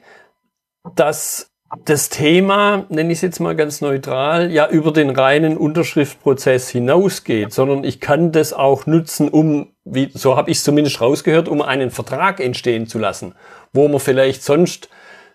[0.95, 1.51] dass
[1.85, 7.53] das Thema, nenne ich es jetzt mal ganz neutral, ja über den reinen Unterschriftprozess hinausgeht,
[7.53, 11.63] sondern ich kann das auch nutzen, um, wie, so habe ich es zumindest rausgehört, um
[11.63, 13.35] einen Vertrag entstehen zu lassen,
[13.73, 14.89] wo man vielleicht sonst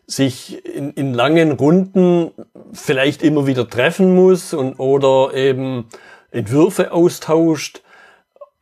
[0.06, 2.32] sich in, in langen Runden
[2.72, 5.86] vielleicht immer wieder treffen muss und oder eben
[6.32, 7.82] Entwürfe austauscht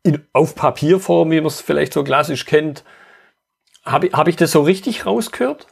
[0.01, 2.83] in, auf Papierform, wie man es vielleicht so klassisch kennt.
[3.85, 5.67] Habe hab ich das so richtig rausgehört?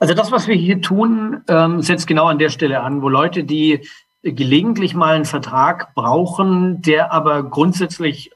[0.00, 3.44] Also das, was wir hier tun, ähm, setzt genau an der Stelle an, wo Leute,
[3.44, 3.86] die
[4.22, 8.30] gelegentlich mal einen Vertrag brauchen, der aber grundsätzlich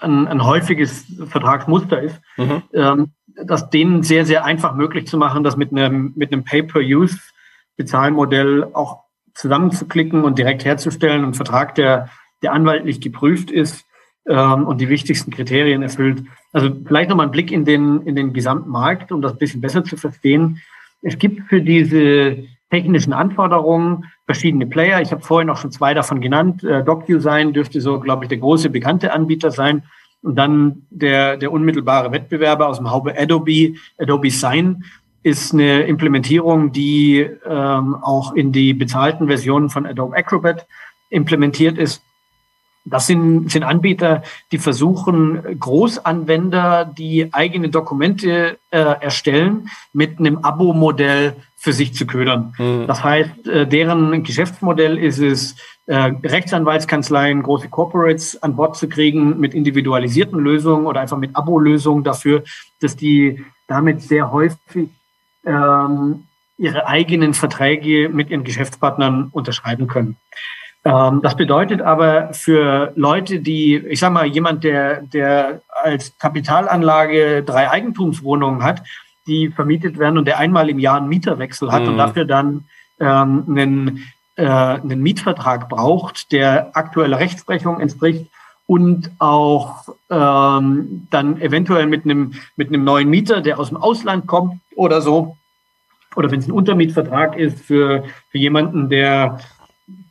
[0.00, 2.62] ein, ein häufiges Vertragsmuster ist, mhm.
[2.72, 3.12] ähm,
[3.44, 9.04] das denen sehr, sehr einfach möglich zu machen, das mit einem, mit einem Pay-per-Use-Bezahlmodell auch
[9.34, 11.24] zusammenzuklicken und direkt herzustellen.
[11.24, 12.08] Ein Vertrag, der,
[12.42, 13.86] der anwaltlich geprüft ist
[14.26, 16.24] ähm, und die wichtigsten Kriterien erfüllt.
[16.52, 19.60] Also vielleicht nochmal ein Blick in den, in den gesamten Markt, um das ein bisschen
[19.60, 20.60] besser zu verstehen.
[21.02, 25.00] Es gibt für diese technischen Anforderungen verschiedene Player.
[25.00, 26.64] Ich habe vorhin auch schon zwei davon genannt.
[26.64, 29.82] Äh, DocuSign dürfte so, glaube ich, der große bekannte Anbieter sein.
[30.22, 34.84] Und dann der, der unmittelbare Wettbewerber aus dem Haube Adobe, Adobe Sign,
[35.22, 40.66] ist eine Implementierung, die ähm, auch in die bezahlten Versionen von Adobe Acrobat
[41.10, 42.02] implementiert ist.
[42.90, 44.22] Das sind, sind Anbieter,
[44.52, 52.54] die versuchen, Großanwender, die eigene Dokumente äh, erstellen, mit einem Abo-Modell für sich zu ködern.
[52.58, 52.86] Mhm.
[52.86, 59.40] Das heißt, äh, deren Geschäftsmodell ist es, äh, Rechtsanwaltskanzleien, große Corporates an Bord zu kriegen
[59.40, 62.44] mit individualisierten Lösungen oder einfach mit Abo-Lösungen dafür,
[62.80, 64.88] dass die damit sehr häufig
[65.44, 66.24] ähm,
[66.58, 70.16] ihre eigenen Verträge mit ihren Geschäftspartnern unterschreiben können.
[70.84, 77.42] Ähm, das bedeutet aber für Leute, die, ich sage mal, jemand, der, der als Kapitalanlage
[77.42, 78.82] drei Eigentumswohnungen hat,
[79.26, 81.88] die vermietet werden und der einmal im Jahr einen Mieterwechsel hat mhm.
[81.90, 82.64] und dafür dann
[82.98, 84.04] ähm, einen,
[84.36, 88.26] äh, einen Mietvertrag braucht, der aktueller Rechtsprechung entspricht
[88.66, 94.26] und auch ähm, dann eventuell mit einem, mit einem neuen Mieter, der aus dem Ausland
[94.26, 95.36] kommt oder so,
[96.16, 99.40] oder wenn es ein Untermietvertrag ist für, für jemanden, der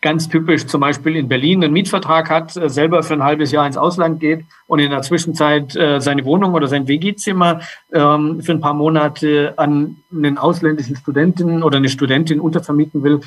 [0.02, 3.66] ganz typisch zum Beispiel in Berlin einen Mietvertrag hat, äh, selber für ein halbes Jahr
[3.68, 8.54] ins Ausland geht und in der Zwischenzeit äh, seine Wohnung oder sein WG-Zimmer ähm, für
[8.54, 13.20] ein paar Monate an einen ausländischen Studenten oder eine Studentin untervermieten will.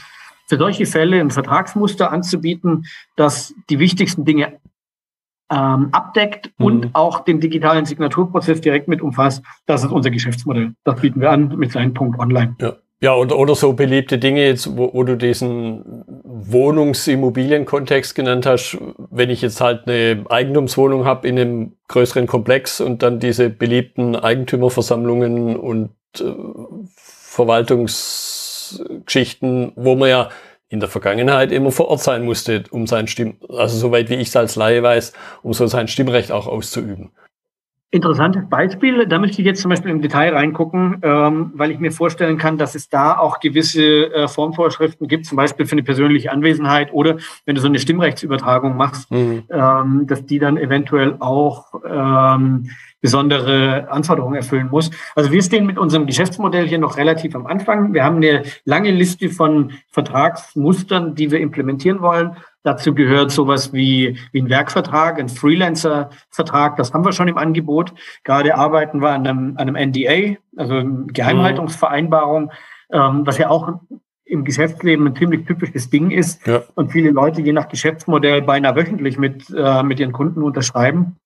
[0.48, 4.58] Für solche Fälle ein Vertragsmuster anzubieten, das die wichtigsten Dinge
[5.50, 6.64] ähm, abdeckt mhm.
[6.64, 10.74] und auch den digitalen Signaturprozess direkt mit umfasst, das ist unser Geschäftsmodell.
[10.84, 12.56] Das bieten wir an mit seinem Punkt online.
[12.60, 12.74] Ja.
[13.02, 16.04] Ja, oder, oder so beliebte Dinge jetzt, wo, wo du diesen
[16.50, 18.78] Wohnungsimmobilienkontext genannt hast,
[19.10, 24.16] wenn ich jetzt halt eine Eigentumswohnung habe in einem größeren Komplex und dann diese beliebten
[24.16, 26.32] Eigentümerversammlungen und äh,
[26.96, 30.30] Verwaltungsgeschichten, wo man ja
[30.68, 34.28] in der Vergangenheit immer vor Ort sein musste, um sein Stimm, also soweit wie ich
[34.28, 35.12] es als Laie weiß,
[35.42, 37.10] um so sein Stimmrecht auch auszuüben.
[37.94, 39.06] Interessantes Beispiel.
[39.06, 42.56] Da möchte ich jetzt zum Beispiel im Detail reingucken, ähm, weil ich mir vorstellen kann,
[42.56, 47.18] dass es da auch gewisse äh, Formvorschriften gibt, zum Beispiel für eine persönliche Anwesenheit oder
[47.44, 49.42] wenn du so eine Stimmrechtsübertragung machst, mhm.
[49.50, 52.70] ähm, dass die dann eventuell auch ähm,
[53.02, 54.90] besondere Anforderungen erfüllen muss.
[55.14, 57.92] Also wir stehen mit unserem Geschäftsmodell hier noch relativ am Anfang.
[57.92, 64.18] Wir haben eine lange Liste von Vertragsmustern, die wir implementieren wollen Dazu gehört sowas wie,
[64.30, 66.76] wie ein Werkvertrag, ein Freelancer-Vertrag.
[66.76, 67.92] Das haben wir schon im Angebot.
[68.22, 72.52] Gerade arbeiten wir an einem, an einem NDA, also Geheimhaltungsvereinbarung,
[72.92, 73.80] ähm, was ja auch
[74.24, 76.62] im Geschäftsleben ein ziemlich typisches Ding ist ja.
[76.74, 81.16] und viele Leute je nach Geschäftsmodell beinahe wöchentlich mit, äh, mit ihren Kunden unterschreiben.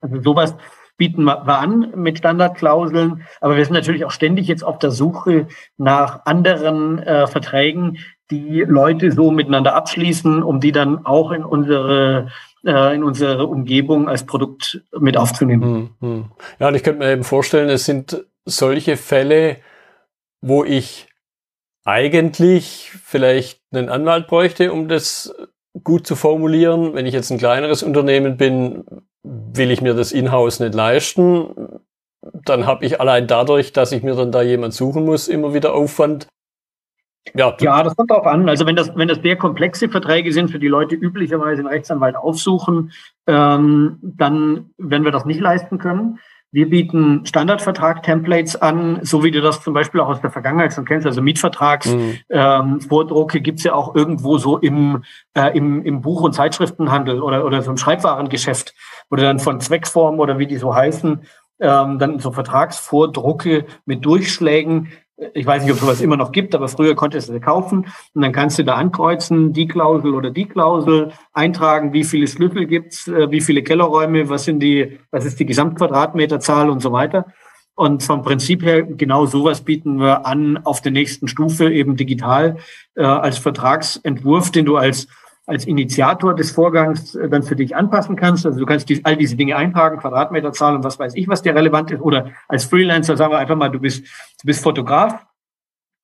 [0.00, 0.56] Also sowas
[0.96, 5.48] bieten wir an mit Standardklauseln, aber wir sind natürlich auch ständig jetzt auf der Suche
[5.76, 7.98] nach anderen äh, Verträgen,
[8.30, 12.28] die Leute so miteinander abschließen, um die dann auch in unsere
[12.64, 15.62] äh, in unsere Umgebung als Produkt mit aufzunehmen.
[15.62, 16.24] Hm, hm.
[16.58, 19.56] Ja, und ich könnte mir eben vorstellen, es sind solche Fälle,
[20.42, 21.08] wo ich
[21.84, 25.34] eigentlich vielleicht einen Anwalt bräuchte, um das
[25.84, 26.94] gut zu formulieren.
[26.94, 28.84] Wenn ich jetzt ein kleineres Unternehmen bin,
[29.22, 31.80] will ich mir das Inhouse nicht leisten.
[32.44, 35.74] Dann habe ich allein dadurch, dass ich mir dann da jemand suchen muss, immer wieder
[35.74, 36.26] Aufwand.
[37.34, 38.48] Ja, ja, das kommt darauf an.
[38.48, 42.16] Also wenn das, wenn das sehr komplexe Verträge sind, für die Leute üblicherweise einen Rechtsanwalt
[42.16, 42.92] aufsuchen,
[43.26, 46.18] ähm, dann werden wir das nicht leisten können.
[46.52, 50.84] Wir bieten Standardvertrag-Templates an, so wie du das zum Beispiel auch aus der Vergangenheit schon
[50.84, 51.06] kennst.
[51.06, 53.38] Also Mietvertragsvordrucke mhm.
[53.38, 55.04] ähm, gibt's ja auch irgendwo so im,
[55.34, 58.74] äh, im, im Buch- und Zeitschriftenhandel oder, oder so im Schreibwarengeschäft,
[59.08, 61.20] wo du dann von Zweckform oder wie die so heißen,
[61.60, 64.88] ähm, dann so Vertragsvordrucke mit Durchschlägen
[65.34, 68.32] ich weiß nicht, ob sowas immer noch gibt, aber früher konntest du kaufen und dann
[68.32, 73.30] kannst du da ankreuzen, die Klausel oder die Klausel, eintragen, wie viele Schlüssel gibt's, äh,
[73.30, 77.26] wie viele Kellerräume, was sind die, was ist die Gesamtquadratmeterzahl und so weiter.
[77.74, 82.58] Und vom Prinzip her genau sowas bieten wir an auf der nächsten Stufe eben digital
[82.94, 85.08] äh, als Vertragsentwurf, den du als
[85.50, 88.46] als Initiator des Vorgangs äh, dann für dich anpassen kannst.
[88.46, 91.54] Also du kannst die, all diese Dinge eintragen, Quadratmeterzahl und was weiß ich, was dir
[91.54, 92.00] relevant ist.
[92.00, 95.26] Oder als Freelancer sagen wir einfach mal, du bist, du bist Fotograf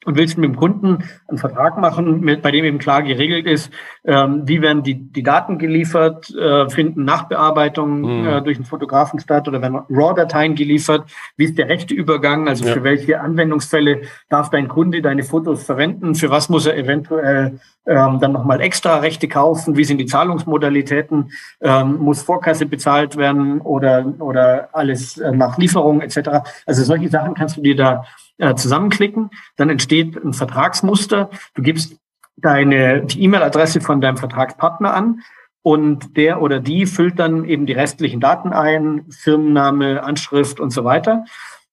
[0.07, 0.99] und willst mit dem Kunden
[1.29, 3.71] einen Vertrag machen, mit, bei dem eben klar geregelt ist,
[4.05, 8.27] ähm, wie werden die, die Daten geliefert, äh, finden Nachbearbeitungen mhm.
[8.27, 12.65] äh, durch einen Fotografen statt oder werden RAW-Dateien geliefert, wie ist der rechte Übergang, also
[12.65, 12.73] ja.
[12.73, 18.19] für welche Anwendungsfälle darf dein Kunde deine Fotos verwenden, für was muss er eventuell ähm,
[18.21, 21.31] dann nochmal extra Rechte kaufen, wie sind die Zahlungsmodalitäten,
[21.61, 26.49] ähm, muss Vorkasse bezahlt werden oder, oder alles äh, nach Lieferung etc.
[26.67, 28.05] Also solche Sachen kannst du dir da
[28.39, 31.31] äh, zusammenklicken, dann entsteht ein Vertragsmuster.
[31.55, 31.97] Du gibst
[32.37, 35.23] deine die E-Mail-Adresse von deinem Vertragspartner an
[35.63, 40.85] und der oder die füllt dann eben die restlichen Daten ein, Firmenname, Anschrift und so
[40.85, 41.25] weiter.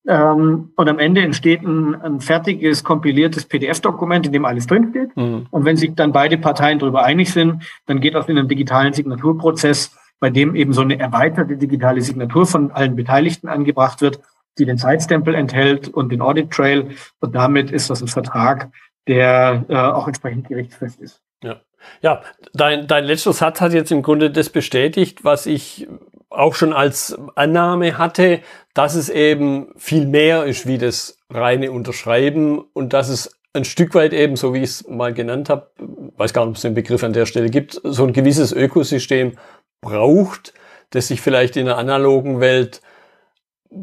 [0.07, 5.16] Ähm, und am Ende entsteht ein, ein fertiges, kompiliertes PDF-Dokument, in dem alles drinsteht.
[5.16, 5.47] Mhm.
[5.49, 8.93] Und wenn sich dann beide Parteien darüber einig sind, dann geht das in einen digitalen
[8.93, 14.20] Signaturprozess, bei dem eben so eine erweiterte digitale Signatur von allen Beteiligten angebracht wird
[14.58, 16.91] die den Zeitstempel enthält und den Audit Trail.
[17.20, 18.72] Und damit ist das ein Vertrag,
[19.08, 21.22] der äh, auch entsprechend gerichtsfest ist.
[21.43, 21.62] Ja,
[22.01, 22.22] ja
[22.54, 25.88] dein, dein letzter Satz hat jetzt im Grunde das bestätigt, was ich
[26.30, 28.41] auch schon als Annahme hatte,
[28.74, 33.93] dass es eben viel mehr ist wie das reine Unterschreiben und dass es ein Stück
[33.93, 35.70] weit eben, so wie ich es mal genannt habe,
[36.18, 39.38] weiß gar nicht, ob es den Begriff an der Stelle gibt, so ein gewisses Ökosystem
[39.82, 40.54] braucht,
[40.89, 42.82] das sich vielleicht in der analogen Welt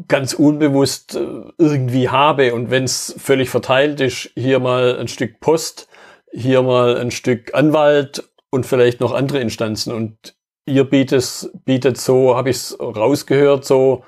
[0.07, 2.53] ganz unbewusst äh, irgendwie habe.
[2.53, 5.87] Und wenn es völlig verteilt ist, hier mal ein Stück Post,
[6.31, 9.93] hier mal ein Stück Anwalt und vielleicht noch andere Instanzen.
[9.93, 10.35] Und
[10.65, 14.03] ihr bietet, bietet so, habe ich es rausgehört, so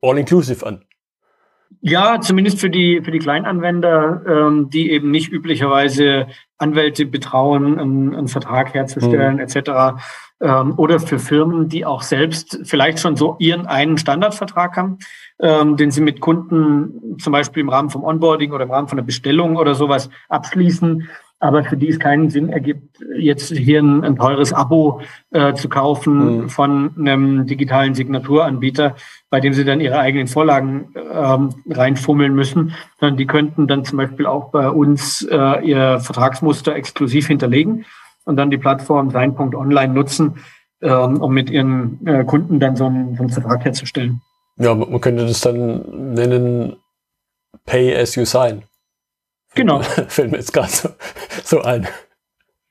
[0.00, 0.84] all-inclusive an.
[1.80, 6.26] Ja, zumindest für die, für die Kleinanwender, ähm, die eben nicht üblicherweise
[6.58, 9.40] Anwälte betrauen, einen, einen Vertrag herzustellen, mhm.
[9.40, 10.00] etc
[10.42, 14.98] ähm, oder für Firmen, die auch selbst vielleicht schon so ihren einen Standardvertrag haben,
[15.38, 18.98] ähm, den sie mit Kunden zum Beispiel im Rahmen vom Onboarding oder im Rahmen von
[18.98, 21.08] einer Bestellung oder sowas abschließen,
[21.42, 25.00] aber für die es keinen Sinn ergibt, jetzt hier ein, ein teures Abo
[25.32, 26.48] äh, zu kaufen mhm.
[26.48, 28.94] von einem digitalen Signaturanbieter,
[29.28, 33.98] bei dem sie dann ihre eigenen Vorlagen ähm, reinfummeln müssen, sondern die könnten dann zum
[33.98, 37.86] Beispiel auch bei uns äh, ihr Vertragsmuster exklusiv hinterlegen
[38.24, 40.36] und dann die Plattform sein.online nutzen,
[40.80, 44.20] ähm, um mit ihren äh, Kunden dann so einen, so einen Vertrag herzustellen.
[44.58, 46.76] Ja, man könnte das dann nennen
[47.66, 48.62] Pay as you sign.
[49.54, 49.82] Genau.
[49.82, 50.88] Fällt mir jetzt gerade so,
[51.44, 51.86] so ein.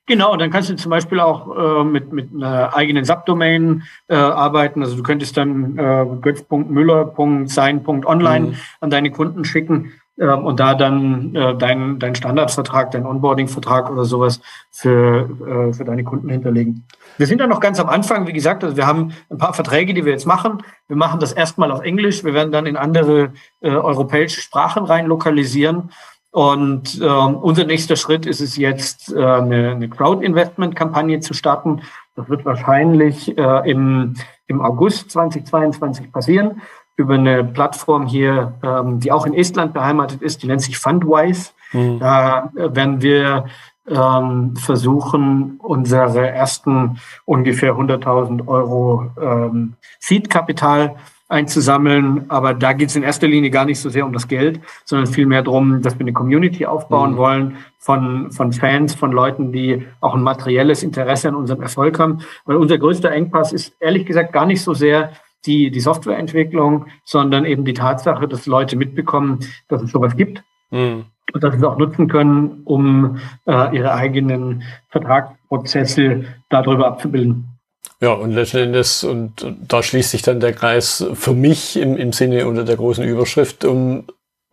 [0.06, 4.16] Genau, und dann kannst du zum Beispiel auch äh, mit, mit einer eigenen Subdomain äh,
[4.16, 4.82] arbeiten.
[4.82, 8.56] Also du könntest dann äh, götz.müller.sein.online mhm.
[8.80, 14.04] an deine Kunden schicken ähm, und da dann äh, deinen dein Standardvertrag, dein Onboarding-Vertrag oder
[14.04, 16.84] sowas für, äh, für deine Kunden hinterlegen.
[17.16, 19.94] Wir sind da noch ganz am Anfang, wie gesagt, also wir haben ein paar Verträge,
[19.94, 20.62] die wir jetzt machen.
[20.88, 25.06] Wir machen das erstmal auf Englisch, wir werden dann in andere äh, europäische Sprachen rein
[25.06, 25.90] lokalisieren
[26.32, 31.82] Und äh, unser nächster Schritt ist es jetzt, äh, eine, eine Crowd-Investment-Kampagne zu starten.
[32.16, 34.14] Das wird wahrscheinlich äh, im,
[34.46, 36.62] im August 2022 passieren
[36.96, 41.50] über eine Plattform hier, ähm, die auch in Estland beheimatet ist, die nennt sich Fundwise.
[41.72, 41.98] Mhm.
[41.98, 43.46] Da werden wir
[43.88, 50.96] ähm, versuchen, unsere ersten ungefähr 100.000 Euro ähm, Seed-Kapital
[51.32, 52.26] einzusammeln.
[52.28, 55.12] Aber da geht es in erster Linie gar nicht so sehr um das Geld, sondern
[55.12, 57.16] vielmehr darum, dass wir eine Community aufbauen mhm.
[57.16, 62.20] wollen von, von Fans, von Leuten, die auch ein materielles Interesse an unserem Erfolg haben.
[62.44, 65.12] Weil unser größter Engpass ist ehrlich gesagt gar nicht so sehr
[65.46, 70.44] die, die Softwareentwicklung, sondern eben die Tatsache, dass Leute mitbekommen, dass es sowas gibt.
[70.70, 71.06] Mhm.
[71.32, 77.51] Und dass sie es auch nutzen können, um äh, ihre eigenen Vertragsprozesse darüber abzubilden.
[78.00, 82.12] Ja, und letzten Endes, und da schließt sich dann der Kreis für mich im, im
[82.12, 84.06] Sinne unter der großen Überschrift, um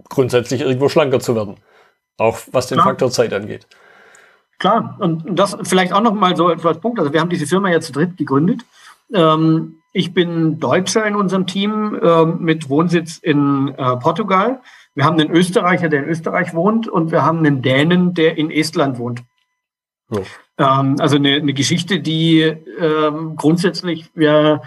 [0.07, 1.57] grundsätzlich irgendwo schlanker zu werden.
[2.17, 2.89] Auch was den Klar.
[2.89, 3.65] Faktor Zeit angeht.
[4.59, 6.99] Klar, und das vielleicht auch noch mal so als Punkt.
[6.99, 8.61] Also wir haben diese Firma ja zu dritt gegründet.
[9.13, 14.61] Ähm, ich bin Deutscher in unserem Team äh, mit Wohnsitz in äh, Portugal.
[14.95, 18.51] Wir haben einen Österreicher, der in Österreich wohnt, und wir haben einen Dänen, der in
[18.51, 19.21] Estland wohnt.
[20.57, 24.62] Ähm, also eine, eine, Geschichte, die ähm, grundsätzlich ja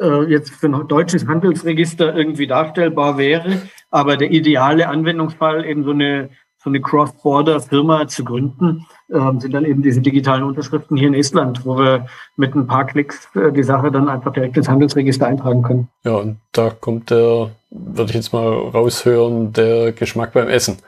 [0.00, 5.90] äh, jetzt für ein deutsches Handelsregister irgendwie darstellbar wäre, aber der ideale Anwendungsfall eben so
[5.90, 6.30] eine
[6.66, 11.64] so eine Cross-Border-Firma zu gründen, ähm, sind dann eben diese digitalen Unterschriften hier in Estland,
[11.64, 15.62] wo wir mit ein paar Klicks äh, die Sache dann einfach direkt ins Handelsregister eintragen
[15.62, 15.88] können.
[16.02, 20.78] Ja, und da kommt der, würde ich jetzt mal raushören, der Geschmack beim Essen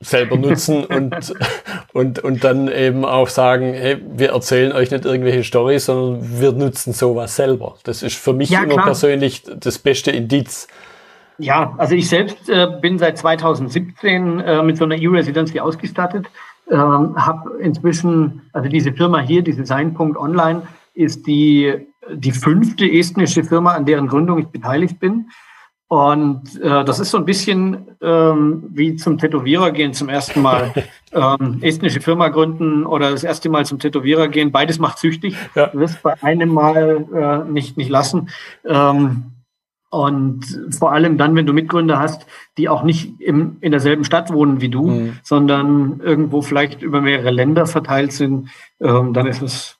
[0.00, 1.34] selber nutzen und,
[1.92, 6.52] und, und dann eben auch sagen, hey, wir erzählen euch nicht irgendwelche Storys, sondern wir
[6.52, 7.76] nutzen sowas selber.
[7.84, 10.68] Das ist für mich ja, immer persönlich das beste Indiz.
[11.38, 16.26] Ja, also ich selbst äh, bin seit 2017 äh, mit so einer E-Residency ausgestattet,
[16.70, 20.62] ähm, habe inzwischen, also diese Firma hier, die Design.online,
[20.94, 25.30] ist die, die fünfte estnische Firma, an deren Gründung ich beteiligt bin.
[25.88, 30.74] Und äh, das ist so ein bisschen ähm, wie zum Tätowierer gehen zum ersten Mal.
[31.12, 34.52] ähm, estnische Firma gründen oder das erste Mal zum Tätowierer gehen.
[34.52, 35.34] Beides macht süchtig.
[35.54, 35.68] Ja.
[35.68, 37.06] Du wirst bei einem Mal
[37.46, 38.28] äh, nicht, nicht lassen.
[38.66, 39.32] Ähm,
[39.90, 40.44] und
[40.78, 42.26] vor allem dann, wenn du Mitgründer hast,
[42.58, 45.18] die auch nicht im, in derselben Stadt wohnen wie du, mhm.
[45.22, 48.50] sondern irgendwo vielleicht über mehrere Länder verteilt sind,
[48.82, 49.77] ähm, dann ist es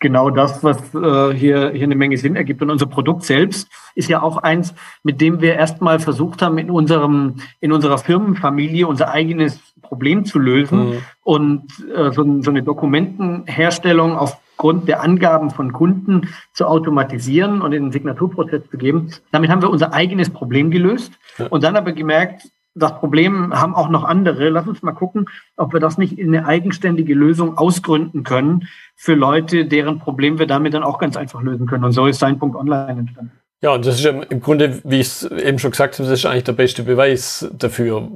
[0.00, 2.62] genau das, was äh, hier, hier eine Menge Sinn ergibt.
[2.62, 6.70] Und unser Produkt selbst ist ja auch eins, mit dem wir erstmal versucht haben, in
[6.70, 10.96] unserem, in unserer Firmenfamilie unser eigenes Problem zu lösen mhm.
[11.22, 11.62] und
[11.94, 17.92] äh, so, so eine Dokumentenherstellung aufgrund der Angaben von Kunden zu automatisieren und in den
[17.92, 19.10] Signaturprozess zu geben.
[19.32, 21.46] Damit haben wir unser eigenes Problem gelöst ja.
[21.46, 24.48] und dann aber gemerkt, das Problem haben auch noch andere.
[24.48, 29.14] Lass uns mal gucken, ob wir das nicht in eine eigenständige Lösung ausgründen können für
[29.14, 31.84] Leute, deren Problem wir damit dann auch ganz einfach lösen können.
[31.84, 33.32] Und so ist sein Punkt online entstanden.
[33.62, 36.26] Ja, und das ist im Grunde, wie ich es eben schon gesagt habe, das ist
[36.26, 38.10] eigentlich der beste Beweis dafür,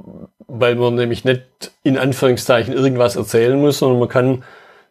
[0.47, 4.43] weil man nämlich nicht in Anführungszeichen irgendwas erzählen muss, sondern man kann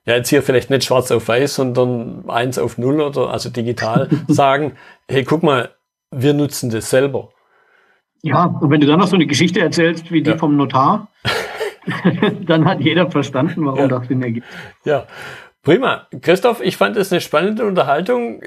[0.05, 4.09] ja jetzt hier vielleicht nicht schwarz auf weiß, sondern eins auf null oder also digital
[4.29, 4.73] sagen,
[5.09, 5.71] hey, guck mal,
[6.11, 7.29] wir nutzen das selber.
[8.23, 10.39] Ja, und wenn du dann noch so eine Geschichte erzählst wie die ja.
[10.39, 11.09] vom Notar,
[12.47, 13.89] dann hat jeder verstanden, warum ja.
[13.89, 14.47] das Sinn ergibt.
[14.85, 15.07] Ja.
[15.63, 16.07] Prima.
[16.23, 18.41] Christoph, ich fand es eine spannende Unterhaltung.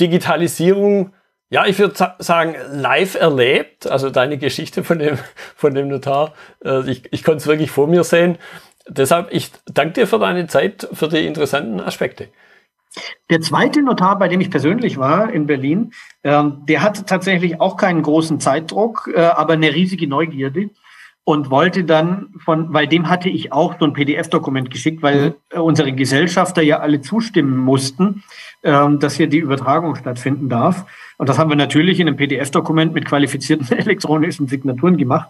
[0.00, 1.12] Digitalisierung,
[1.50, 3.86] ja, ich würde sagen, live erlebt.
[3.86, 5.18] Also deine Geschichte von dem,
[5.54, 6.32] von dem Notar.
[6.64, 8.38] Äh, ich, ich konnte es wirklich vor mir sehen.
[8.88, 12.28] Deshalb, ich danke dir für deine Zeit, für die interessanten Aspekte.
[13.30, 15.92] Der zweite Notar, bei dem ich persönlich war in Berlin,
[16.24, 20.70] ähm, der hatte tatsächlich auch keinen großen Zeitdruck, äh, aber eine riesige Neugierde
[21.24, 25.34] und wollte dann von, weil dem hatte ich auch so ein PDF-Dokument geschickt, weil.
[25.50, 28.24] Äh, unsere Gesellschafter ja alle zustimmen mussten,
[28.64, 30.86] ähm, dass hier die Übertragung stattfinden darf.
[31.18, 35.28] Und das haben wir natürlich in einem PDF-Dokument mit qualifizierten elektronischen Signaturen gemacht.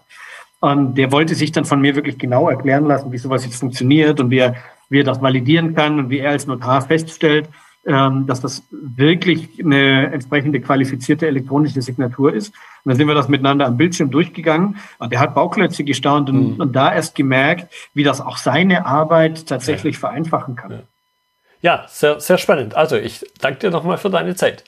[0.63, 4.21] Und der wollte sich dann von mir wirklich genau erklären lassen, wie sowas jetzt funktioniert
[4.21, 4.55] und wie er
[4.87, 7.49] wie er das validieren kann und wie er als Notar feststellt,
[7.85, 12.49] ähm, dass das wirklich eine entsprechende qualifizierte elektronische Signatur ist.
[12.49, 16.53] Und dann sind wir das miteinander am Bildschirm durchgegangen und er hat Bauklötze gestaunt und,
[16.53, 16.61] mhm.
[16.61, 19.99] und da erst gemerkt, wie das auch seine Arbeit tatsächlich ja.
[19.99, 20.71] vereinfachen kann.
[20.71, 20.79] Ja.
[21.61, 22.75] ja, sehr, sehr spannend.
[22.75, 24.63] Also ich danke dir nochmal für deine Zeit.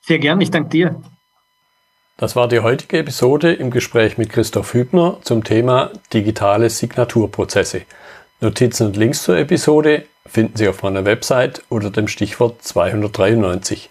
[0.00, 1.00] Sehr gern, ich danke dir.
[2.20, 7.80] Das war die heutige Episode im Gespräch mit Christoph Hübner zum Thema digitale Signaturprozesse.
[8.42, 13.88] Notizen und Links zur Episode finden Sie auf meiner Website unter dem Stichwort 293.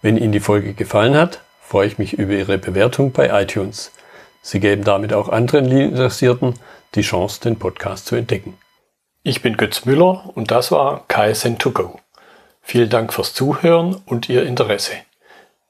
[0.00, 3.90] Wenn Ihnen die Folge gefallen hat, freue ich mich über Ihre Bewertung bei iTunes.
[4.42, 6.54] Sie geben damit auch anderen Interessierten
[6.94, 8.56] die Chance, den Podcast zu entdecken.
[9.24, 11.98] Ich bin Götz Müller und das war KSN2Go.
[12.60, 14.92] Vielen Dank fürs Zuhören und Ihr Interesse.